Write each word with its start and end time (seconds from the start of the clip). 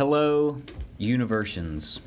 Hello, 0.00 0.56
Universians, 0.96 2.00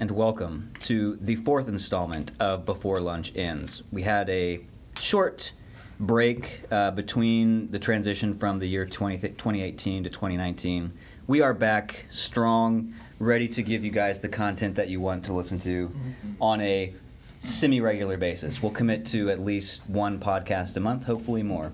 and 0.00 0.10
welcome 0.10 0.72
to 0.80 1.16
the 1.16 1.36
fourth 1.36 1.68
installment 1.68 2.32
of 2.40 2.64
Before 2.64 3.00
Lunch 3.00 3.36
Ends. 3.36 3.82
We 3.92 4.02
had 4.02 4.30
a 4.30 4.64
short 4.98 5.52
break 6.00 6.62
uh, 6.70 6.92
between 6.92 7.70
the 7.70 7.78
transition 7.78 8.34
from 8.38 8.58
the 8.58 8.66
year 8.66 8.86
20, 8.86 9.18
2018 9.18 10.04
to 10.04 10.08
2019. 10.08 10.90
We 11.26 11.42
are 11.42 11.52
back 11.52 12.06
strong, 12.10 12.94
ready 13.18 13.46
to 13.48 13.62
give 13.62 13.84
you 13.84 13.90
guys 13.90 14.20
the 14.20 14.28
content 14.30 14.74
that 14.76 14.88
you 14.88 15.02
want 15.02 15.22
to 15.26 15.34
listen 15.34 15.58
to 15.58 15.92
on 16.40 16.62
a 16.62 16.94
semi 17.42 17.78
regular 17.78 18.16
basis. 18.16 18.62
We'll 18.62 18.72
commit 18.72 19.04
to 19.08 19.28
at 19.28 19.40
least 19.40 19.82
one 19.90 20.18
podcast 20.18 20.78
a 20.78 20.80
month, 20.80 21.04
hopefully 21.04 21.42
more. 21.42 21.70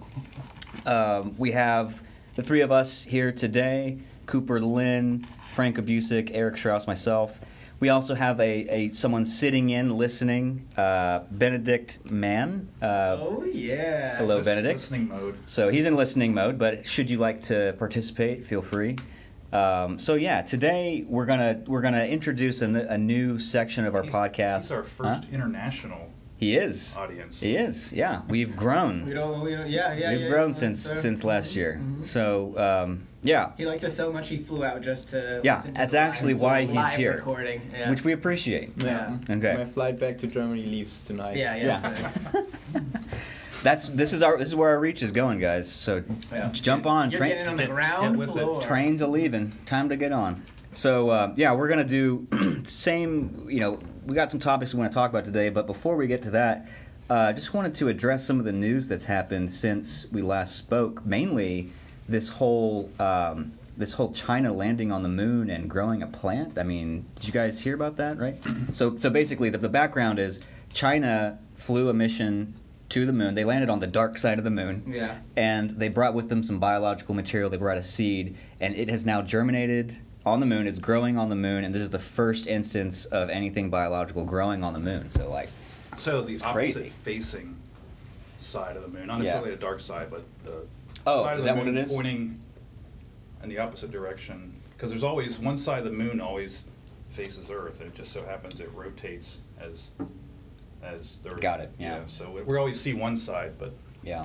Um, 0.84 1.32
we 1.38 1.52
have 1.52 1.94
the 2.34 2.42
three 2.42 2.62
of 2.62 2.72
us 2.72 3.04
here 3.04 3.30
today 3.30 3.98
Cooper 4.26 4.60
Lynn, 4.60 5.26
Frank 5.54 5.76
Abusick, 5.76 6.30
Eric 6.32 6.56
Strauss, 6.56 6.86
myself. 6.86 7.38
We 7.80 7.88
also 7.88 8.14
have 8.14 8.38
a, 8.40 8.66
a 8.68 8.88
someone 8.90 9.24
sitting 9.24 9.70
in 9.70 9.96
listening, 9.96 10.66
uh, 10.76 11.20
Benedict 11.30 11.98
Mann. 12.10 12.68
Uh, 12.82 13.16
Oh 13.18 13.44
yeah. 13.44 14.18
hello, 14.18 14.36
Lis- 14.36 14.46
Benedict. 14.46 14.74
Listening 14.80 15.08
mode. 15.08 15.36
So 15.46 15.70
he's 15.70 15.86
in 15.86 15.96
listening 15.96 16.34
mode, 16.34 16.58
but 16.58 16.86
should 16.86 17.08
you 17.08 17.16
like 17.18 17.40
to 17.42 17.74
participate, 17.78 18.46
feel 18.46 18.60
free. 18.62 18.96
Um, 19.52 19.98
so 19.98 20.14
yeah, 20.14 20.42
today 20.42 21.04
we're 21.08 21.26
gonna 21.26 21.62
we're 21.66 21.80
gonna 21.80 22.04
introduce 22.04 22.60
a 22.62 22.98
new 22.98 23.38
section 23.38 23.84
of 23.86 23.94
our 23.94 24.02
He's- 24.02 24.14
podcast. 24.14 24.60
He's 24.62 24.72
our 24.72 24.82
Huh? 24.82 24.88
first 25.20 25.28
international 25.32 26.10
He 26.40 26.56
is. 26.56 26.96
audience. 26.96 27.38
He 27.38 27.54
is. 27.54 27.92
Yeah, 27.92 28.22
we've 28.28 28.56
grown. 28.56 29.04
We 29.04 29.12
don't. 29.12 29.42
We 29.42 29.50
don't. 29.52 29.68
Yeah, 29.68 29.92
yeah. 29.92 30.12
We've 30.12 30.22
yeah, 30.22 30.28
grown 30.30 30.48
yeah, 30.50 30.54
since 30.56 30.82
so- 30.82 30.94
since 30.94 31.22
last 31.22 31.54
year. 31.54 31.78
Mhm. 31.82 32.02
So 32.04 32.58
um, 32.58 33.06
yeah, 33.22 33.52
He 33.58 33.66
liked 33.66 33.84
us 33.84 33.94
so 33.94 34.10
much 34.10 34.28
he 34.28 34.38
flew 34.38 34.64
out 34.64 34.80
just 34.80 35.08
to. 35.08 35.42
Yeah, 35.44 35.60
to 35.60 35.70
that's 35.72 35.92
the 35.92 35.98
actually 35.98 36.32
live, 36.32 36.42
why 36.42 36.62
he's 36.64 36.74
live 36.74 36.96
here. 36.96 37.14
Recording. 37.16 37.60
Yeah. 37.78 37.90
which 37.90 38.04
we 38.04 38.12
appreciate. 38.12 38.72
Yeah. 38.78 39.18
Okay. 39.28 39.54
My 39.58 39.66
flight 39.66 40.00
back 40.00 40.18
to 40.20 40.26
Germany 40.26 40.64
leaves 40.64 40.98
tonight. 41.06 41.36
Yeah, 41.36 41.56
yeah. 41.56 42.10
Yeah. 42.74 42.82
That's 43.62 43.88
this 43.88 44.14
is 44.14 44.22
our 44.22 44.38
this 44.38 44.48
is 44.48 44.54
where 44.54 44.70
our 44.70 44.80
reach 44.80 45.02
is 45.02 45.12
going, 45.12 45.38
guys. 45.38 45.70
So 45.70 46.02
Yeah. 46.32 46.48
jump 46.52 46.86
on. 46.86 47.10
You're 47.10 47.18
Train- 47.18 47.30
getting 47.32 47.48
on 47.48 47.56
the 47.58 47.66
ground 47.66 48.16
get 48.16 48.18
with 48.26 48.30
floor. 48.30 48.62
Trains 48.62 49.02
are 49.02 49.08
leaving. 49.08 49.52
Time 49.66 49.90
to 49.90 49.96
get 49.96 50.12
on. 50.12 50.42
So 50.72 51.10
uh, 51.10 51.34
yeah, 51.36 51.52
we're 51.52 51.68
gonna 51.68 51.84
do 51.84 52.26
same. 52.64 53.46
You 53.50 53.60
know, 53.60 53.78
we 54.10 54.16
got 54.16 54.28
some 54.28 54.40
topics 54.40 54.74
we 54.74 54.80
want 54.80 54.90
to 54.90 54.94
talk 54.94 55.08
about 55.08 55.24
today, 55.24 55.50
but 55.50 55.68
before 55.68 55.94
we 55.94 56.08
get 56.08 56.20
to 56.22 56.32
that, 56.32 56.66
uh, 57.08 57.32
just 57.32 57.54
wanted 57.54 57.72
to 57.76 57.86
address 57.88 58.26
some 58.26 58.40
of 58.40 58.44
the 58.44 58.50
news 58.52 58.88
that's 58.88 59.04
happened 59.04 59.48
since 59.48 60.06
we 60.10 60.20
last 60.20 60.56
spoke. 60.56 61.06
Mainly, 61.06 61.70
this 62.08 62.28
whole 62.28 62.90
um, 62.98 63.52
this 63.76 63.92
whole 63.92 64.12
China 64.12 64.52
landing 64.52 64.90
on 64.90 65.04
the 65.04 65.08
moon 65.08 65.48
and 65.50 65.70
growing 65.70 66.02
a 66.02 66.08
plant. 66.08 66.58
I 66.58 66.64
mean, 66.64 67.04
did 67.14 67.26
you 67.28 67.32
guys 67.32 67.60
hear 67.60 67.76
about 67.76 67.96
that? 67.98 68.18
Right. 68.18 68.36
so 68.72 68.96
so 68.96 69.10
basically, 69.10 69.48
the, 69.48 69.58
the 69.58 69.68
background 69.68 70.18
is 70.18 70.40
China 70.72 71.38
flew 71.54 71.88
a 71.88 71.94
mission 71.94 72.52
to 72.88 73.06
the 73.06 73.12
moon. 73.12 73.36
They 73.36 73.44
landed 73.44 73.70
on 73.70 73.78
the 73.78 73.86
dark 73.86 74.18
side 74.18 74.38
of 74.38 74.44
the 74.44 74.50
moon 74.50 74.82
Yeah. 74.88 75.18
and 75.36 75.70
they 75.70 75.86
brought 75.88 76.14
with 76.14 76.28
them 76.28 76.42
some 76.42 76.58
biological 76.58 77.14
material. 77.14 77.48
They 77.48 77.58
brought 77.58 77.78
a 77.78 77.82
seed, 77.84 78.36
and 78.58 78.74
it 78.74 78.90
has 78.90 79.06
now 79.06 79.22
germinated 79.22 79.96
on 80.26 80.40
the 80.40 80.46
moon. 80.46 80.66
It's 80.66 80.78
growing 80.78 81.16
on 81.16 81.28
the 81.28 81.36
moon, 81.36 81.64
and 81.64 81.74
this 81.74 81.82
is 81.82 81.90
the 81.90 81.98
first 81.98 82.46
instance 82.46 83.04
of 83.06 83.30
anything 83.30 83.70
biological 83.70 84.24
growing 84.24 84.62
on 84.62 84.72
the 84.72 84.78
moon. 84.78 85.10
So, 85.10 85.28
like, 85.30 85.48
So 85.96 86.22
the 86.22 86.36
opposite 86.36 86.52
crazy. 86.52 86.92
facing 87.02 87.56
side 88.38 88.76
of 88.76 88.82
the 88.82 88.88
moon, 88.88 89.06
not 89.06 89.14
Yeah. 89.18 89.24
necessarily 89.24 89.50
the 89.50 89.56
dark 89.56 89.80
side, 89.80 90.08
but 90.10 90.24
the 90.44 90.66
Oh, 91.06 91.24
side 91.24 91.38
is 91.38 91.44
of 91.44 91.48
the 91.48 91.50
that 91.54 91.56
what 91.56 91.66
moon 91.66 91.76
it 91.78 91.84
is? 91.86 91.92
pointing 91.92 92.40
in 93.42 93.48
the 93.48 93.58
opposite 93.58 93.90
direction. 93.90 94.54
Because 94.76 94.90
there's 94.90 95.02
always 95.04 95.38
one 95.38 95.56
side 95.56 95.78
of 95.80 95.84
the 95.84 95.90
moon 95.90 96.20
always 96.20 96.64
faces 97.10 97.50
Earth, 97.50 97.80
and 97.80 97.88
it 97.90 97.94
just 97.94 98.12
so 98.12 98.24
happens 98.24 98.60
it 98.60 98.70
rotates 98.74 99.38
as 99.58 99.90
as 100.82 101.16
the 101.22 101.30
Earth. 101.30 101.40
Got 101.40 101.60
it, 101.60 101.70
yeah. 101.78 102.00
So 102.06 102.30
we, 102.30 102.40
we 102.42 102.56
always 102.56 102.80
see 102.80 102.94
one 102.94 103.14
side, 103.16 103.52
but 103.58 103.72
yeah, 104.02 104.24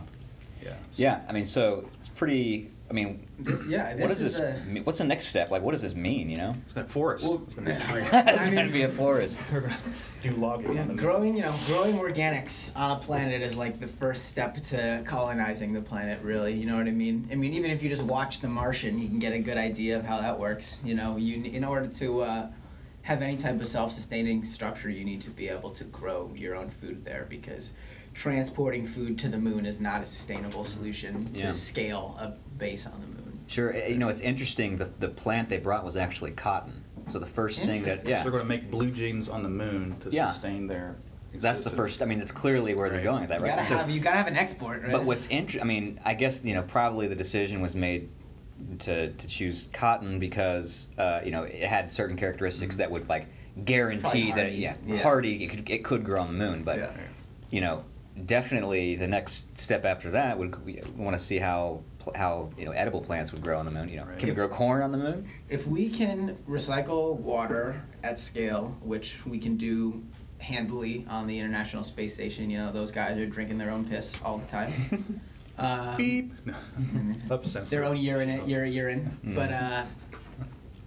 yeah. 0.66 0.72
so- 0.72 0.78
yeah. 1.03 1.22
I 1.30 1.31
mean, 1.34 1.46
so 1.46 1.86
it's 2.00 2.09
pretty. 2.09 2.72
I 2.88 2.94
mean, 2.94 3.26
This. 3.40 3.66
Yeah. 3.68 3.94
This 3.94 4.02
what 4.02 4.08
does 4.09 4.22
is 4.22 4.38
this? 4.38 4.62
a. 4.62 4.64
mean- 4.66 4.84
What's 4.84 5.00
the 5.00 5.06
next 5.06 5.28
step? 5.28 5.50
Like, 5.50 5.64
what 5.64 5.72
does 5.72 5.81
this 5.81 5.96
mean? 5.96 6.30
You 6.30 6.36
know, 6.36 6.56
It's 6.66 6.74
that 6.76 6.88
forest. 6.90 7.24
Well, 7.28 7.42
it's 7.46 7.56
gonna 7.56 7.72
be 7.72 7.76
a 7.76 7.80
tree. 7.90 8.02
it's 8.03 8.14
I 8.14 8.50
gonna 8.50 8.64
mean- 8.64 8.72
be 8.72 8.81
a 8.84 8.90
forest. 8.90 9.40
They're 9.50 9.62
gonna 9.62 9.78
do 10.22 10.31
logging 10.36 10.70
on 10.78 10.88
the 10.90 10.94
moon. 10.94 10.98
Growing, 10.98 11.36
you 11.36 11.42
know, 11.42 11.56
growing 11.66 11.96
organics 11.98 12.70
on 12.76 12.92
a 12.92 13.00
planet 13.00 13.42
is 13.42 13.56
like 13.58 13.80
the 13.80 13.88
first 13.88 14.26
step 14.26 14.62
to 14.64 15.02
colonizing 15.06 15.74
the 15.74 15.81
planet. 15.81 16.20
Really, 16.22 16.53
you 16.53 16.68
know 16.68 16.78
what 16.78 16.88
I 16.88 16.92
mean? 16.92 17.28
I 17.32 17.36
mean, 17.36 17.53
even 17.53 17.72
if 17.72 17.82
you 17.82 17.90
just 17.90 18.03
watch 18.03 18.40
The 18.40 18.47
Martian, 18.47 19.00
you 19.00 19.08
can 19.08 19.18
get 19.20 19.34
a 19.34 19.40
good 19.40 19.58
idea 19.58 19.97
of 19.97 20.06
how 20.06 20.22
that 20.22 20.38
works. 20.40 20.80
You 20.86 20.94
know, 20.94 21.18
you 21.18 21.44
in 21.44 21.64
order 21.64 21.88
to 21.88 22.22
uh, 22.22 22.47
have 23.02 23.24
any 23.24 23.36
type 23.38 23.59
of 23.59 23.68
self-sustaining 23.68 24.44
structure, 24.44 24.92
you 24.92 25.03
need 25.06 25.22
to 25.22 25.32
be 25.32 25.50
able 25.50 25.72
to 25.72 25.84
grow 25.86 26.32
your 26.36 26.56
own 26.56 26.70
food 26.70 27.03
there 27.03 27.26
because 27.30 27.72
transporting 28.16 28.88
food 28.88 29.20
to 29.20 29.28
the 29.28 29.38
moon 29.38 29.66
is 29.66 29.80
not 29.80 30.02
a 30.02 30.06
sustainable 30.06 30.64
solution 30.64 31.31
to 31.34 31.42
Yeah. 31.44 31.52
scale 31.52 32.16
a 32.20 32.30
base 32.58 32.88
on 32.88 33.00
the 33.02 33.08
moon. 33.08 33.34
Sure. 33.48 33.74
eh, 33.74 33.90
You 33.90 33.98
know, 33.98 34.08
it's 34.08 34.22
interesting. 34.22 34.78
The 34.78 34.90
the 35.00 35.09
plant 35.09 35.50
they 35.50 35.58
brought 35.59 35.84
was 35.86 35.98
actually 35.98 36.31
cotton. 36.31 36.81
So 37.12 37.20
the 37.20 37.26
first 37.28 37.59
thing 37.59 37.68
that 37.68 37.76
Interesting. 37.78 38.09
yeah. 38.09 38.18
So 38.20 38.24
they're 38.24 38.31
going 38.31 38.44
to 38.44 38.50
make 38.50 38.72
blue 38.72 38.90
jeans 38.90 39.30
on 39.30 39.44
the 39.44 39.50
moon 39.50 39.98
to 40.00 40.09
Yeah. 40.09 40.28
sustain 40.31 40.66
their. 40.66 40.96
That's 41.36 41.66
the 41.66 41.70
first. 41.70 42.02
I 42.02 42.06
mean, 42.06 42.18
that's 42.18 42.31
clearly 42.31 42.74
where 42.74 42.90
they're 42.90 43.03
going 43.03 43.20
with 43.20 43.30
that, 43.30 43.40
You 43.42 43.46
right? 43.48 43.56
gotta 43.58 43.68
So- 43.68 43.78
have 43.78 43.90
you 43.90 44.00
gotta 44.00 44.16
have 44.18 44.28
an 44.28 44.38
export, 44.38 44.82
right? 44.82 44.92
But 44.94 45.03
what's 45.06 45.28
interesting, 45.28 45.62
I 45.62 45.66
mean, 45.66 46.00
I 46.06 46.14
guess 46.14 46.42
you 46.46 46.53
know 46.56 46.62
probably 46.64 47.08
the 47.08 47.16
decision 47.16 47.59
was 47.62 47.76
made 47.76 48.08
to 48.80 49.12
to 49.12 49.28
choose 49.28 49.68
cotton 49.74 50.18
because 50.18 50.88
uh, 50.97 51.20
you 51.26 51.32
know 51.32 51.44
it 51.44 51.64
had 51.64 51.92
certain 51.92 52.16
characteristics 52.16 52.78
that 52.78 52.90
would 52.90 53.09
like 53.09 53.26
guarantee 53.66 54.32
that 54.32 54.46
it, 54.46 54.53
yeah, 54.53 54.76
Yeah. 54.88 55.00
hardy 55.00 55.44
it 55.44 55.47
could 55.50 55.70
it 55.70 55.84
could 55.84 56.06
grow 56.06 56.22
on 56.22 56.28
the 56.28 56.34
moon. 56.46 56.64
But 56.64 56.78
Yeah. 56.78 56.92
you 57.52 57.59
know, 57.59 57.84
definitely 58.26 58.96
the 58.96 59.08
next 59.08 59.58
step 59.58 59.84
after 59.84 60.09
that 60.12 60.38
would 60.38 60.64
we 60.66 60.81
want 60.96 61.18
to 61.18 61.24
see 61.24 61.38
how 61.38 61.81
how 62.16 62.50
you 62.58 62.66
know 62.66 62.72
edible 62.72 63.02
plants 63.02 63.31
would 63.31 63.42
grow 63.42 63.59
on 63.59 63.66
the 63.66 63.72
moon. 63.72 63.90
You 63.90 63.98
know, 63.98 64.06
Right. 64.06 64.18
can 64.20 64.30
we 64.30 64.36
grow 64.36 64.48
corn 64.48 64.81
on 64.81 64.92
the 64.92 64.98
moon? 64.98 65.28
If 65.50 65.68
we 65.68 65.90
can 65.90 66.38
recycle 66.48 67.16
water 67.18 67.81
at 68.03 68.20
scale, 68.20 68.76
which 68.81 69.26
we 69.26 69.40
can 69.40 69.58
do 69.58 70.02
handily 70.40 71.06
on 71.09 71.28
the 71.28 71.38
International 71.38 71.84
Space 71.84 72.14
Station, 72.14 72.50
you 72.50 72.58
know, 72.59 72.72
those 72.72 72.92
guys 72.92 73.18
are 73.18 73.26
drinking 73.26 73.58
their 73.58 73.72
own 73.72 73.86
piss 73.86 74.16
all 74.24 74.38
the 74.38 74.47
time. 74.47 75.22
Um, 75.58 75.96
Beep. 75.96 76.34
Their 77.70 77.86
own 77.86 77.96
urine, 77.96 78.46
urine, 78.46 78.74
urine. 78.74 79.18
Mm. 79.26 79.36
But, 79.36 79.52
uh, 79.53 79.86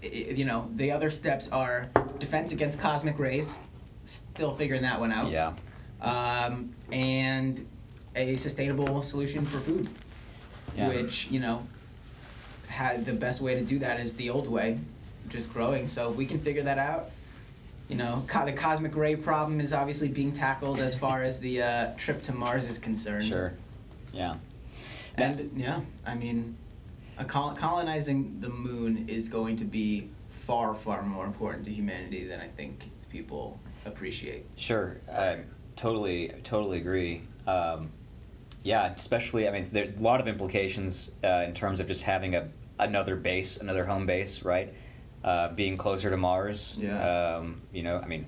i- 0.02 0.06
i- 0.06 0.08
you 0.34 0.44
know, 0.44 0.68
the 0.74 0.90
other 0.92 1.10
steps 1.10 1.48
are 1.48 1.88
defense 2.18 2.52
against 2.52 2.78
cosmic 2.78 3.18
rays, 3.18 3.58
still 4.04 4.54
figuring 4.54 4.82
that 4.82 5.00
one 5.00 5.10
out. 5.10 5.30
Yeah. 5.30 5.54
Um, 6.00 6.74
and 6.92 7.66
a 8.14 8.36
sustainable 8.36 9.02
solution 9.02 9.44
for 9.44 9.58
food 9.60 9.88
Yeah. 10.76 10.88
which 10.88 11.26
you 11.26 11.40
know 11.40 11.66
had 12.68 13.04
the 13.04 13.12
best 13.12 13.40
way 13.40 13.54
to 13.54 13.62
do 13.64 13.78
that 13.80 13.98
is 14.00 14.14
the 14.14 14.30
old 14.30 14.48
way 14.48 14.78
just 15.28 15.52
growing 15.52 15.88
so 15.88 16.10
if 16.10 16.16
we 16.16 16.24
can 16.24 16.38
figure 16.38 16.62
that 16.62 16.78
out 16.78 17.10
you 17.88 17.96
know 17.96 18.24
co- 18.28 18.46
the 18.46 18.52
cosmic 18.52 18.94
ray 18.96 19.16
problem 19.16 19.60
is 19.60 19.72
obviously 19.72 20.08
being 20.08 20.32
tackled 20.32 20.78
as 20.80 20.94
far 20.96 21.22
as 21.22 21.40
the 21.40 21.60
uh, 21.62 21.92
trip 21.96 22.22
to 22.22 22.32
mars 22.32 22.68
is 22.68 22.78
concerned 22.78 23.24
Sure. 23.26 23.52
Yeah. 24.12 24.36
and 25.16 25.50
yeah 25.56 25.80
i 26.06 26.14
mean 26.14 26.56
a 27.18 27.24
col- 27.24 27.54
colonizing 27.54 28.38
the 28.40 28.48
moon 28.48 29.06
is 29.08 29.28
going 29.28 29.56
to 29.56 29.64
be 29.64 30.08
far 30.30 30.74
far 30.74 31.02
more 31.02 31.26
important 31.26 31.64
to 31.64 31.72
humanity 31.72 32.24
than 32.24 32.40
i 32.40 32.46
think 32.48 32.90
people 33.10 33.58
appreciate 33.84 34.46
Sure, 34.56 34.96
I 35.12 35.38
totally, 35.78 36.34
totally 36.44 36.78
agree. 36.78 37.22
Um, 37.46 37.90
yeah, 38.64 38.92
especially, 38.92 39.48
I 39.48 39.52
mean, 39.52 39.70
there 39.72 39.84
are 39.84 39.98
a 39.98 40.02
lot 40.02 40.20
of 40.20 40.28
implications 40.28 41.12
uh, 41.24 41.44
in 41.46 41.54
terms 41.54 41.80
of 41.80 41.86
just 41.86 42.02
having 42.02 42.34
a 42.34 42.48
another 42.80 43.16
base, 43.16 43.56
another 43.56 43.84
home 43.84 44.06
base, 44.06 44.42
right? 44.42 44.72
Uh, 45.24 45.52
being 45.52 45.76
closer 45.76 46.10
to 46.10 46.16
Mars. 46.16 46.76
Yeah. 46.78 46.98
Um, 47.00 47.60
you 47.72 47.82
know, 47.82 48.00
I 48.02 48.06
mean, 48.06 48.26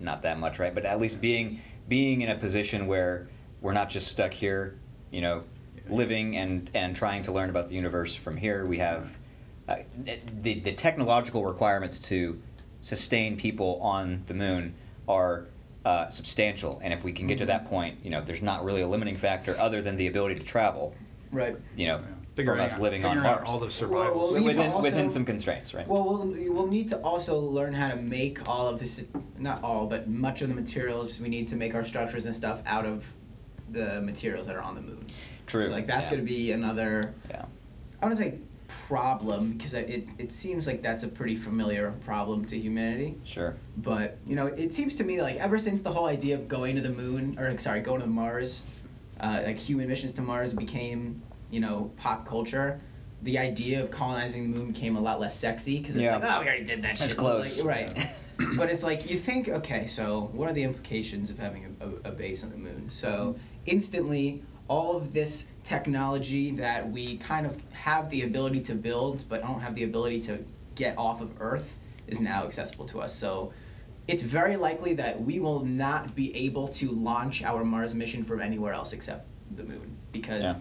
not 0.00 0.22
that 0.22 0.38
much, 0.38 0.58
right? 0.58 0.74
But 0.74 0.84
at 0.84 0.98
least 1.00 1.20
being 1.20 1.60
being 1.88 2.22
in 2.22 2.30
a 2.30 2.36
position 2.36 2.86
where 2.86 3.28
we're 3.60 3.72
not 3.72 3.90
just 3.90 4.08
stuck 4.08 4.32
here, 4.32 4.78
you 5.10 5.20
know, 5.20 5.42
living 5.88 6.36
and 6.36 6.70
and 6.74 6.96
trying 6.96 7.22
to 7.24 7.32
learn 7.32 7.50
about 7.50 7.68
the 7.68 7.74
universe 7.74 8.14
from 8.14 8.36
here. 8.36 8.66
We 8.66 8.78
have 8.78 9.10
uh, 9.68 9.76
the 10.42 10.60
the 10.60 10.72
technological 10.72 11.44
requirements 11.44 11.98
to 12.00 12.40
sustain 12.80 13.36
people 13.36 13.80
on 13.80 14.22
the 14.26 14.34
moon 14.34 14.74
are 15.08 15.46
uh, 15.84 16.08
substantial, 16.08 16.80
and 16.82 16.92
if 16.94 17.04
we 17.04 17.12
can 17.12 17.26
get 17.26 17.38
to 17.38 17.46
that 17.46 17.66
point, 17.68 17.98
you 18.02 18.10
know, 18.10 18.20
there's 18.22 18.42
not 18.42 18.64
really 18.64 18.80
a 18.80 18.86
limiting 18.86 19.16
factor 19.16 19.58
other 19.58 19.82
than 19.82 19.96
the 19.96 20.06
ability 20.06 20.34
to 20.36 20.44
travel. 20.44 20.94
right 21.30 21.56
You 21.76 21.88
know, 21.88 22.00
Yeah. 22.36 22.44
from 22.44 22.60
us 22.60 22.72
out- 22.74 22.80
living 22.80 23.04
on 23.04 23.18
Mars. 23.20 23.42
all 23.48 23.58
the 23.58 23.70
survival. 23.70 24.16
Well, 24.18 24.26
well, 24.26 24.34
we 24.34 24.40
within 24.40 24.70
also- 24.70 24.82
within 24.82 25.10
some 25.10 25.24
constraints, 25.24 25.74
right? 25.74 25.86
Well, 25.86 26.04
we'll 26.04 26.52
we'll 26.54 26.66
need 26.68 26.88
to 26.90 26.98
also 27.00 27.38
learn 27.38 27.74
how 27.74 27.88
to 27.88 27.96
make 27.96 28.48
all 28.48 28.68
of 28.68 28.78
this, 28.78 29.02
not 29.38 29.62
all, 29.64 29.86
but 29.86 30.08
much 30.08 30.42
of 30.42 30.48
the 30.48 30.54
materials 30.54 31.18
we 31.20 31.28
need 31.28 31.48
to 31.48 31.56
make 31.56 31.74
our 31.74 31.82
structures 31.84 32.24
and 32.26 32.34
stuff 32.34 32.62
out 32.66 32.86
of 32.86 33.12
the 33.72 34.00
materials 34.00 34.46
that 34.46 34.54
are 34.54 34.62
on 34.62 34.74
the 34.76 34.80
moon. 34.80 35.04
True. 35.46 35.64
So 35.66 35.72
like 35.72 35.86
that's 35.88 36.04
yeah. 36.06 36.10
gonna 36.12 36.22
be 36.22 36.52
another. 36.52 37.12
Yeah. 37.28 37.44
I 38.00 38.06
want 38.06 38.16
to 38.16 38.22
say 38.22 38.34
problem 38.86 39.52
because 39.52 39.74
it, 39.74 40.06
it 40.18 40.32
seems 40.32 40.66
like 40.66 40.82
that's 40.82 41.04
a 41.04 41.08
pretty 41.08 41.36
familiar 41.36 41.92
problem 42.04 42.44
to 42.46 42.58
humanity. 42.58 43.16
Sure. 43.24 43.54
But 43.78 44.18
you 44.26 44.36
know, 44.36 44.46
it 44.46 44.74
seems 44.74 44.94
to 44.96 45.04
me 45.04 45.20
like 45.22 45.36
ever 45.36 45.58
since 45.58 45.80
the 45.80 45.92
whole 45.92 46.06
idea 46.06 46.34
of 46.34 46.48
going 46.48 46.76
to 46.76 46.82
the 46.82 46.90
moon, 46.90 47.36
or 47.38 47.56
sorry, 47.58 47.80
going 47.80 48.00
to 48.02 48.06
Mars, 48.06 48.62
uh, 49.20 49.42
like 49.46 49.56
human 49.56 49.88
missions 49.88 50.12
to 50.12 50.22
Mars 50.22 50.52
became 50.52 51.22
you 51.50 51.60
know 51.60 51.90
pop 51.96 52.26
culture. 52.26 52.80
The 53.22 53.38
idea 53.38 53.82
of 53.82 53.90
colonizing 53.90 54.52
the 54.52 54.58
moon 54.58 54.72
became 54.72 54.96
a 54.96 55.00
lot 55.00 55.18
less 55.18 55.38
sexy 55.38 55.78
because 55.78 55.96
it's 55.96 56.02
Yeah. 56.02 56.16
like, 56.16 56.24
oh, 56.24 56.40
we 56.40 56.46
already 56.46 56.64
did 56.64 56.82
that 56.82 56.98
That's 56.98 57.12
shit. 57.12 57.16
close. 57.18 57.58
Like, 57.62 57.66
right. 57.96 58.08
but 58.56 58.68
it's 58.70 58.82
like 58.82 59.08
you 59.10 59.16
think, 59.16 59.48
okay, 59.48 59.86
so 59.86 60.28
what 60.32 60.50
are 60.50 60.52
the 60.52 60.62
implications 60.62 61.30
of 61.30 61.38
having 61.38 61.74
a, 61.80 61.86
a, 61.86 62.10
a 62.10 62.12
base 62.12 62.44
on 62.44 62.50
the 62.50 62.56
moon? 62.58 62.90
So 62.90 63.36
instantly, 63.64 64.42
all 64.68 64.96
of 64.96 65.12
this 65.12 65.44
technology 65.62 66.50
that 66.52 66.90
we 66.90 67.16
kind 67.18 67.46
of 67.46 67.56
have 67.72 68.08
the 68.10 68.22
ability 68.22 68.60
to 68.60 68.74
build, 68.74 69.24
but 69.28 69.42
don't 69.42 69.60
have 69.60 69.74
the 69.74 69.84
ability 69.84 70.20
to 70.22 70.44
get 70.74 70.96
off 70.98 71.20
of 71.20 71.30
Earth, 71.40 71.76
is 72.06 72.20
now 72.20 72.44
accessible 72.44 72.86
to 72.86 73.00
us. 73.00 73.14
So 73.14 73.52
it's 74.08 74.22
very 74.22 74.56
likely 74.56 74.94
that 74.94 75.20
we 75.20 75.38
will 75.40 75.64
not 75.64 76.14
be 76.14 76.34
able 76.36 76.68
to 76.68 76.90
launch 76.90 77.42
our 77.42 77.64
Mars 77.64 77.94
mission 77.94 78.24
from 78.24 78.40
anywhere 78.40 78.72
else 78.74 78.92
except 78.92 79.26
the 79.56 79.64
moon 79.64 79.96
because 80.12 80.42
Yeah. 80.42 80.54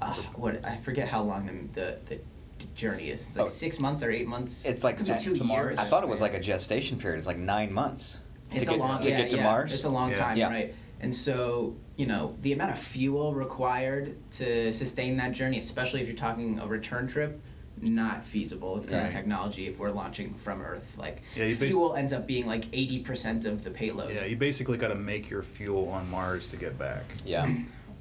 uh, 0.00 0.14
what 0.34 0.64
I 0.64 0.76
forget 0.76 1.08
how 1.08 1.22
long 1.22 1.70
the 1.74 1.98
the, 2.08 2.18
the 2.58 2.64
journey 2.74 3.08
is. 3.10 3.26
It's 3.26 3.36
like 3.36 3.44
Oh. 3.46 3.48
six 3.48 3.78
months 3.78 4.02
or 4.02 4.10
eight 4.10 4.26
months. 4.26 4.64
It's 4.64 4.82
like 4.84 4.96
Could 4.98 5.18
two 5.18 5.36
to 5.36 5.44
Mars. 5.44 5.66
years. 5.66 5.78
I 5.78 5.88
thought 5.88 6.02
it 6.02 6.08
was 6.08 6.20
like 6.22 6.34
a 6.34 6.40
gestation 6.40 6.98
period. 6.98 7.18
It's 7.18 7.26
like 7.26 7.38
nine 7.38 7.72
months. 7.72 8.20
It's 8.52 8.64
to 8.64 8.70
a 8.70 8.74
get, 8.74 8.80
long 8.80 9.00
to 9.02 9.10
yeah, 9.10 9.16
get 9.18 9.30
to 9.32 9.36
yeah, 9.36 9.42
Mars. 9.42 9.74
It's 9.74 9.84
a 9.84 9.88
long 9.90 10.10
Yeah. 10.10 10.18
time, 10.18 10.38
Yeah. 10.38 10.48
right? 10.48 10.74
And 11.00 11.14
so 11.14 11.76
you 11.96 12.06
know 12.06 12.36
the 12.42 12.52
amount 12.52 12.72
of 12.72 12.78
fuel 12.78 13.34
required 13.34 14.16
to 14.32 14.72
sustain 14.72 15.16
that 15.18 15.32
journey, 15.32 15.58
especially 15.58 16.00
if 16.00 16.06
you're 16.06 16.16
talking 16.16 16.58
a 16.58 16.66
return 16.66 17.06
trip, 17.06 17.40
not 17.80 18.24
feasible 18.24 18.74
with 18.76 18.88
current 18.88 19.02
Right. 19.04 19.10
technology. 19.12 19.66
If 19.66 19.78
we're 19.78 19.90
launching 19.90 20.34
from 20.34 20.62
Earth, 20.62 20.94
like 20.96 21.22
Yeah, 21.34 21.44
you 21.44 21.54
bas- 21.56 21.68
fuel 21.68 21.94
ends 21.94 22.12
up 22.12 22.26
being 22.26 22.46
like 22.46 22.64
eighty 22.72 23.00
percent 23.00 23.44
of 23.44 23.62
the 23.62 23.70
payload. 23.70 24.14
Yeah, 24.14 24.24
you 24.24 24.36
basically 24.36 24.78
got 24.78 24.88
to 24.88 24.94
make 24.94 25.28
your 25.28 25.42
fuel 25.42 25.88
on 25.88 26.08
Mars 26.10 26.46
to 26.48 26.56
get 26.56 26.78
back. 26.78 27.04
yeah. 27.24 27.50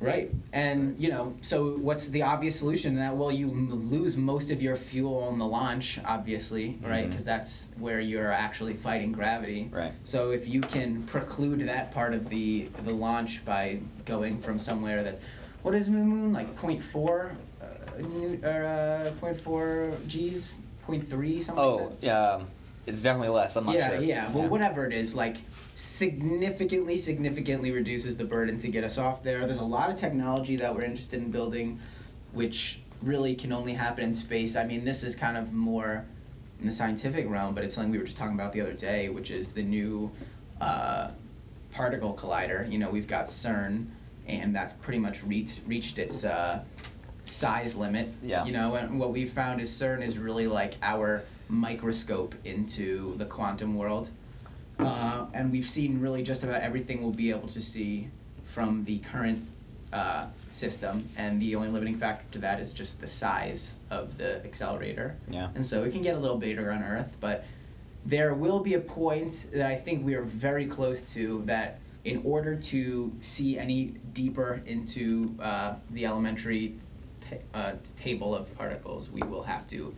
Right. 0.05 0.31
And, 0.53 0.97
you 0.97 1.09
know, 1.09 1.35
so 1.41 1.77
what's 1.77 2.05
the 2.07 2.21
obvious 2.21 2.57
solution 2.57 2.93
to 2.93 2.99
that? 2.99 3.15
Well, 3.15 3.31
you 3.31 3.49
m- 3.49 3.89
lose 3.89 4.15
most 4.15 4.51
of 4.51 4.61
your 4.61 4.75
fuel 4.77 5.17
on 5.23 5.37
the 5.39 5.45
launch, 5.45 5.99
obviously, 6.05 6.77
right? 6.81 7.07
Because 7.09 7.25
that's 7.25 7.67
where 7.77 7.99
you're 7.99 8.31
actually 8.31 8.73
fighting 8.73 9.11
gravity. 9.11 9.69
Right. 9.71 9.91
So 10.03 10.31
if 10.31 10.47
you 10.47 10.61
can 10.61 11.03
preclude 11.03 11.67
that 11.67 11.91
part 11.91 12.13
of 12.13 12.29
the 12.29 12.69
the 12.85 12.91
launch 12.91 13.43
by 13.45 13.79
going 14.05 14.41
from 14.41 14.59
somewhere 14.59 15.03
that, 15.03 15.19
what 15.63 15.75
is 15.75 15.87
the 15.87 15.91
moon 15.93 16.31
like? 16.31 16.55
0.4, 16.55 17.31
uh, 17.61 17.65
nu- 17.99 18.39
or 18.43 18.65
uh, 18.65 19.11
0.4 19.19 20.07
G's, 20.07 20.57
0.3 20.87 21.43
something. 21.43 21.63
Oh, 21.63 21.75
like 21.77 21.89
that? 22.01 22.05
yeah. 22.05 22.21
um, 22.35 22.47
It's 22.85 23.01
definitely 23.01 23.29
less. 23.29 23.55
I'm 23.55 23.65
not 23.65 23.75
yeah, 23.75 23.89
sure. 23.95 24.01
yeah. 24.01 24.31
Well, 24.31 24.47
whatever 24.47 24.85
it 24.85 24.93
is, 24.93 25.15
like 25.15 25.37
significantly, 25.75 26.97
significantly 26.97 27.71
reduces 27.71 28.15
the 28.15 28.23
burden 28.23 28.57
to 28.59 28.69
get 28.69 28.83
us 28.83 28.97
off 28.97 29.21
there. 29.23 29.45
There's 29.45 29.59
a 29.59 29.63
lot 29.63 29.89
of 29.89 29.95
technology 29.95 30.55
that 30.55 30.73
we're 30.73 30.83
interested 30.83 31.21
in 31.21 31.31
building, 31.31 31.79
which 32.31 32.79
really 33.01 33.35
can 33.35 33.51
only 33.51 33.73
happen 33.73 34.05
in 34.05 34.13
space. 34.13 34.55
I 34.55 34.63
mean, 34.63 34.85
this 34.85 35.03
is 35.03 35.15
kind 35.15 35.37
of 35.37 35.53
more 35.53 36.05
in 36.61 36.65
the 36.65 36.71
scientific 36.71 37.29
realm, 37.29 37.53
but 37.53 37.63
it's 37.63 37.75
something 37.75 37.91
we 37.91 37.97
were 37.97 38.05
just 38.05 38.17
talking 38.17 38.35
about 38.35 38.53
the 38.53 38.61
other 38.61 38.73
day, 38.73 39.09
which 39.09 39.31
is 39.31 39.51
the 39.51 39.61
new 39.61 40.09
uh, 40.61 41.11
particle 41.71 42.13
collider. 42.13 42.71
You 42.71 42.77
know, 42.77 42.89
we've 42.89 43.07
got 43.07 43.27
CERN, 43.27 43.85
and 44.27 44.55
that's 44.55 44.73
pretty 44.73 44.99
much 44.99 45.23
reached 45.23 45.61
reached 45.67 45.99
its 45.99 46.23
uh, 46.23 46.63
size 47.25 47.75
limit. 47.75 48.07
Yeah. 48.23 48.45
You 48.45 48.53
know, 48.53 48.75
and 48.75 48.97
what 48.97 49.11
we've 49.11 49.29
found 49.29 49.59
is 49.59 49.69
CERN 49.69 50.01
is 50.01 50.17
really 50.17 50.47
like 50.47 50.75
our 50.81 51.23
microscope 51.49 52.33
into 52.45 53.17
the 53.17 53.25
quantum 53.25 53.75
world. 53.75 54.09
Uh, 54.79 55.25
and 55.33 55.51
we've 55.51 55.67
seen 55.67 55.99
really 55.99 56.23
just 56.23 56.43
about 56.43 56.61
everything 56.61 57.01
we'll 57.01 57.11
be 57.11 57.29
able 57.29 57.47
to 57.47 57.61
see 57.61 58.07
from 58.43 58.83
the 58.85 58.99
current 58.99 59.45
uh, 59.93 60.25
system, 60.49 61.07
and 61.17 61.41
the 61.41 61.55
only 61.55 61.69
limiting 61.69 61.95
factor 61.95 62.25
to 62.31 62.39
that 62.39 62.59
is 62.59 62.73
just 62.73 62.99
the 62.99 63.07
size 63.07 63.75
of 63.89 64.17
the 64.17 64.43
accelerator. 64.43 65.15
Yeah. 65.29 65.49
And 65.55 65.65
so 65.65 65.83
it 65.83 65.91
can 65.91 66.01
get 66.01 66.15
a 66.15 66.19
little 66.19 66.37
bigger 66.37 66.71
on 66.71 66.83
Earth, 66.83 67.15
but 67.19 67.45
there 68.05 68.33
will 68.33 68.59
be 68.59 68.75
a 68.75 68.79
point 68.79 69.47
that 69.53 69.71
I 69.71 69.75
think 69.75 70.05
we 70.05 70.13
are 70.15 70.23
very 70.23 70.65
close 70.65 71.01
to 71.13 71.41
that 71.45 71.79
in 72.03 72.21
order 72.23 72.55
to 72.55 73.11
see 73.19 73.57
any 73.57 73.95
deeper 74.13 74.61
into 74.67 75.35
uh, 75.41 75.75
the 75.91 76.05
elementary 76.05 76.75
ta- 77.21 77.37
uh, 77.53 77.73
table 77.97 78.35
of 78.35 78.55
particles, 78.55 79.09
we 79.09 79.21
will 79.23 79.43
have 79.43 79.67
to 79.69 79.93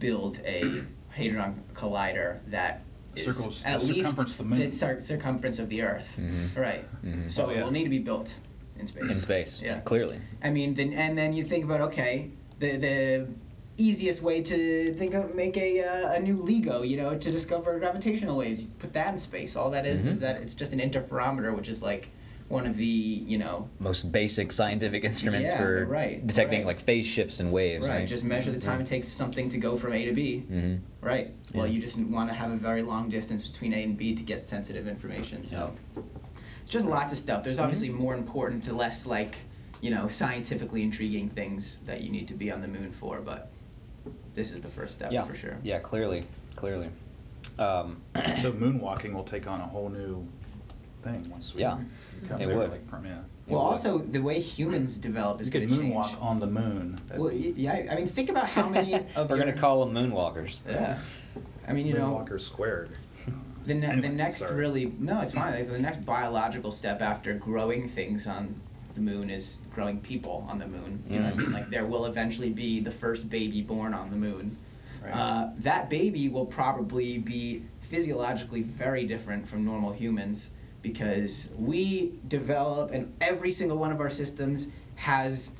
build 0.00 0.40
a 0.44 0.82
hadron 1.10 1.62
collider 1.74 2.38
that 2.48 2.82
Circles- 3.24 3.62
at 3.64 3.80
the 3.80 3.86
least 3.86 4.00
circumference 4.00 4.30
of 4.32 4.38
the 4.38 4.44
moon. 4.44 4.58
the 4.60 4.70
cir- 4.70 5.00
circumference 5.00 5.58
of 5.58 5.68
the 5.68 5.82
Earth. 5.82 6.08
Mhm. 6.18 6.56
Right. 6.56 6.84
Mhm. 7.04 7.30
So 7.30 7.46
Oh, 7.46 7.50
it 7.50 7.62
will 7.62 7.70
need 7.70 7.84
to 7.84 7.90
be 7.90 7.98
built 7.98 8.34
in 8.78 8.86
space. 8.86 9.02
In 9.02 9.12
space. 9.12 9.60
Yeah. 9.62 9.80
Clearly. 9.80 10.20
I 10.42 10.50
mean, 10.50 10.74
then 10.74 10.92
and 10.92 11.16
then 11.18 11.32
you 11.32 11.44
think 11.44 11.64
about 11.64 11.80
okay, 11.82 12.30
the 12.60 12.76
the 12.76 13.26
easiest 13.76 14.22
way 14.22 14.42
to 14.42 14.92
think 14.94 15.14
of 15.14 15.34
make 15.34 15.56
a 15.56 15.82
uh, 15.82 16.12
a 16.14 16.20
new 16.20 16.36
LIGO, 16.36 16.82
you 16.88 16.96
know, 16.96 17.16
to 17.16 17.30
discover 17.30 17.78
gravitational 17.78 18.36
waves. 18.36 18.64
Put 18.78 18.92
that 18.94 19.12
in 19.12 19.18
space. 19.18 19.54
All 19.56 19.70
that 19.70 19.86
is 19.86 20.02
Mhm. 20.06 20.12
is 20.12 20.20
that 20.20 20.40
it's 20.42 20.54
just 20.54 20.72
an 20.72 20.80
interferometer, 20.80 21.54
which 21.56 21.68
is 21.68 21.80
like 21.82 22.08
one 22.48 22.66
of 22.66 22.76
the 22.76 22.84
you 22.84 23.36
know 23.38 23.68
Most 23.78 24.10
basic 24.10 24.52
scientific 24.52 25.04
instruments 25.04 25.50
Yeah, 25.50 25.58
for 25.58 25.86
right, 25.86 26.26
detecting 26.26 26.60
right. 26.60 26.66
like 26.66 26.80
phase 26.80 27.06
shifts 27.06 27.40
and 27.40 27.52
waves. 27.52 27.86
right. 27.86 27.98
Right. 28.00 28.08
Just 28.08 28.24
measure 28.24 28.50
the 28.50 28.58
time 28.60 28.80
it 28.80 28.86
takes 28.86 29.06
something 29.08 29.48
to 29.50 29.58
go 29.58 29.76
from 29.76 29.92
A 29.92 30.04
to 30.06 30.12
B. 30.12 30.44
Mm-hmm. 30.50 31.06
Right. 31.06 31.30
Well, 31.54 31.66
Yeah. 31.66 31.74
you 31.74 31.80
just 31.80 31.98
want 31.98 32.28
to 32.30 32.34
have 32.34 32.50
a 32.50 32.56
very 32.56 32.82
long 32.82 33.10
distance 33.10 33.46
between 33.46 33.72
A 33.74 33.82
and 33.82 33.96
B 33.96 34.14
to 34.14 34.22
get 34.22 34.44
sensitive 34.44 34.88
information. 34.88 35.44
So, 35.46 35.72
it's 36.62 36.70
just 36.70 36.86
lots 36.86 37.12
of 37.12 37.18
stuff. 37.18 37.44
There's 37.44 37.58
obviously 37.58 37.88
Mm-hmm. 37.90 37.98
more 38.02 38.14
important 38.14 38.64
to 38.64 38.72
less 38.72 39.06
like, 39.06 39.36
you 39.82 39.90
know, 39.90 40.08
scientifically 40.08 40.82
intriguing 40.82 41.28
things 41.28 41.78
that 41.86 42.00
you 42.00 42.10
need 42.10 42.28
to 42.28 42.34
be 42.34 42.50
on 42.50 42.62
the 42.62 42.68
moon 42.68 42.92
for. 42.92 43.20
But 43.20 43.50
this 44.34 44.52
is 44.52 44.60
the 44.62 44.68
first 44.68 44.94
step 44.94 45.12
Yeah. 45.12 45.24
for 45.24 45.34
sure. 45.34 45.58
Yeah. 45.62 45.80
Clearly. 45.80 46.22
Clearly. 46.56 46.88
Um, 47.58 48.00
So 48.42 48.52
moonwalking 48.52 49.12
will 49.12 49.24
take 49.24 49.46
on 49.46 49.60
a 49.60 49.66
whole 49.66 49.88
new 49.90 50.26
thing 51.02 51.28
once 51.30 51.54
we 51.54 51.62
Yeah, 51.62 51.78
come 52.28 52.40
it 52.40 52.46
there, 52.46 52.56
would. 52.56 52.70
Like, 52.70 52.88
from, 52.88 53.04
yeah. 53.06 53.18
Well, 53.48 53.60
would. 53.60 53.68
also 53.70 53.98
the 53.98 54.20
way 54.20 54.40
humans 54.40 54.98
develop 54.98 55.40
is 55.40 55.46
you 55.48 55.52
going 55.52 55.68
could 55.68 55.76
to 55.76 55.82
change. 55.82 55.94
moonwalk 55.94 56.22
on 56.22 56.40
the 56.40 56.46
moon. 56.46 56.98
That'd 57.06 57.22
Well, 57.22 57.30
be 57.32 57.54
yeah. 57.56 57.86
I 57.90 57.96
mean, 57.96 58.06
think 58.06 58.30
about 58.30 58.48
how 58.48 58.68
many 58.68 58.94
of 59.16 59.30
We're 59.30 59.36
your, 59.36 59.46
gonna 59.46 59.58
call 59.58 59.84
them 59.84 59.94
moonwalkers. 59.94 60.60
Yeah. 60.68 60.98
I 61.66 61.72
mean, 61.72 61.86
you 61.86 61.94
know, 61.94 62.24
moonwalker 62.24 62.40
squared. 62.40 62.90
The, 63.66 63.74
ne- 63.74 64.00
the 64.00 64.08
next 64.08 64.38
sorry. 64.40 64.54
really 64.56 64.86
no, 64.98 65.20
it's 65.20 65.32
fine. 65.32 65.52
Like, 65.52 65.70
the 65.70 65.78
next 65.78 66.04
biological 66.06 66.72
step 66.72 67.02
after 67.02 67.34
growing 67.34 67.88
things 67.88 68.26
on 68.26 68.58
the 68.94 69.00
moon 69.00 69.28
is 69.30 69.58
growing 69.74 70.00
people 70.00 70.46
on 70.48 70.58
the 70.58 70.66
moon. 70.66 71.02
You 71.08 71.18
know 71.20 71.26
what 71.26 71.34
I 71.34 71.36
mean? 71.36 71.46
Mm. 71.48 71.52
Like 71.52 71.70
there 71.70 71.84
will 71.86 72.06
eventually 72.06 72.50
be 72.50 72.80
the 72.80 72.90
first 72.90 73.28
baby 73.28 73.60
born 73.62 73.92
on 73.94 74.10
the 74.10 74.16
moon. 74.16 74.56
Right. 75.04 75.12
Uh, 75.12 75.50
that 75.58 75.88
baby 75.90 76.28
will 76.28 76.46
probably 76.46 77.18
be 77.18 77.62
physiologically 77.80 78.62
very 78.62 79.06
different 79.06 79.46
from 79.46 79.64
normal 79.64 79.92
humans 79.92 80.50
because 80.92 81.48
we 81.58 82.14
develop 82.28 82.92
and 82.92 83.14
every 83.20 83.50
single 83.50 83.76
one 83.76 83.92
of 83.92 84.00
our 84.00 84.08
systems 84.10 84.68
has, 84.94 85.52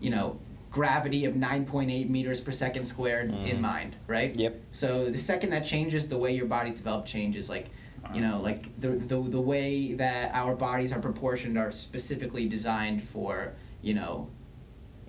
you 0.00 0.10
know, 0.10 0.38
gravity 0.70 1.24
of 1.24 1.34
9.8 1.34 2.08
meters 2.08 2.40
per 2.40 2.52
second 2.52 2.84
squared 2.84 3.30
in 3.30 3.56
Mhm. 3.56 3.60
mind, 3.60 3.96
right? 4.06 4.34
Yep. 4.36 4.60
So 4.72 5.10
the 5.10 5.18
second 5.18 5.50
that 5.50 5.64
changes, 5.64 6.06
the 6.06 6.16
way 6.18 6.32
your 6.34 6.46
body's 6.46 6.76
developed 6.76 7.08
changes. 7.08 7.48
Like, 7.48 7.70
you 8.14 8.20
know, 8.20 8.40
like 8.40 8.62
the, 8.80 8.90
the 8.90 9.18
the 9.20 9.40
way 9.40 9.92
that 9.94 10.30
our 10.34 10.54
bodies 10.54 10.92
are 10.92 11.00
proportioned 11.00 11.58
are 11.58 11.70
specifically 11.72 12.48
designed 12.48 13.02
for, 13.02 13.52
you 13.82 13.94
know, 13.94 14.28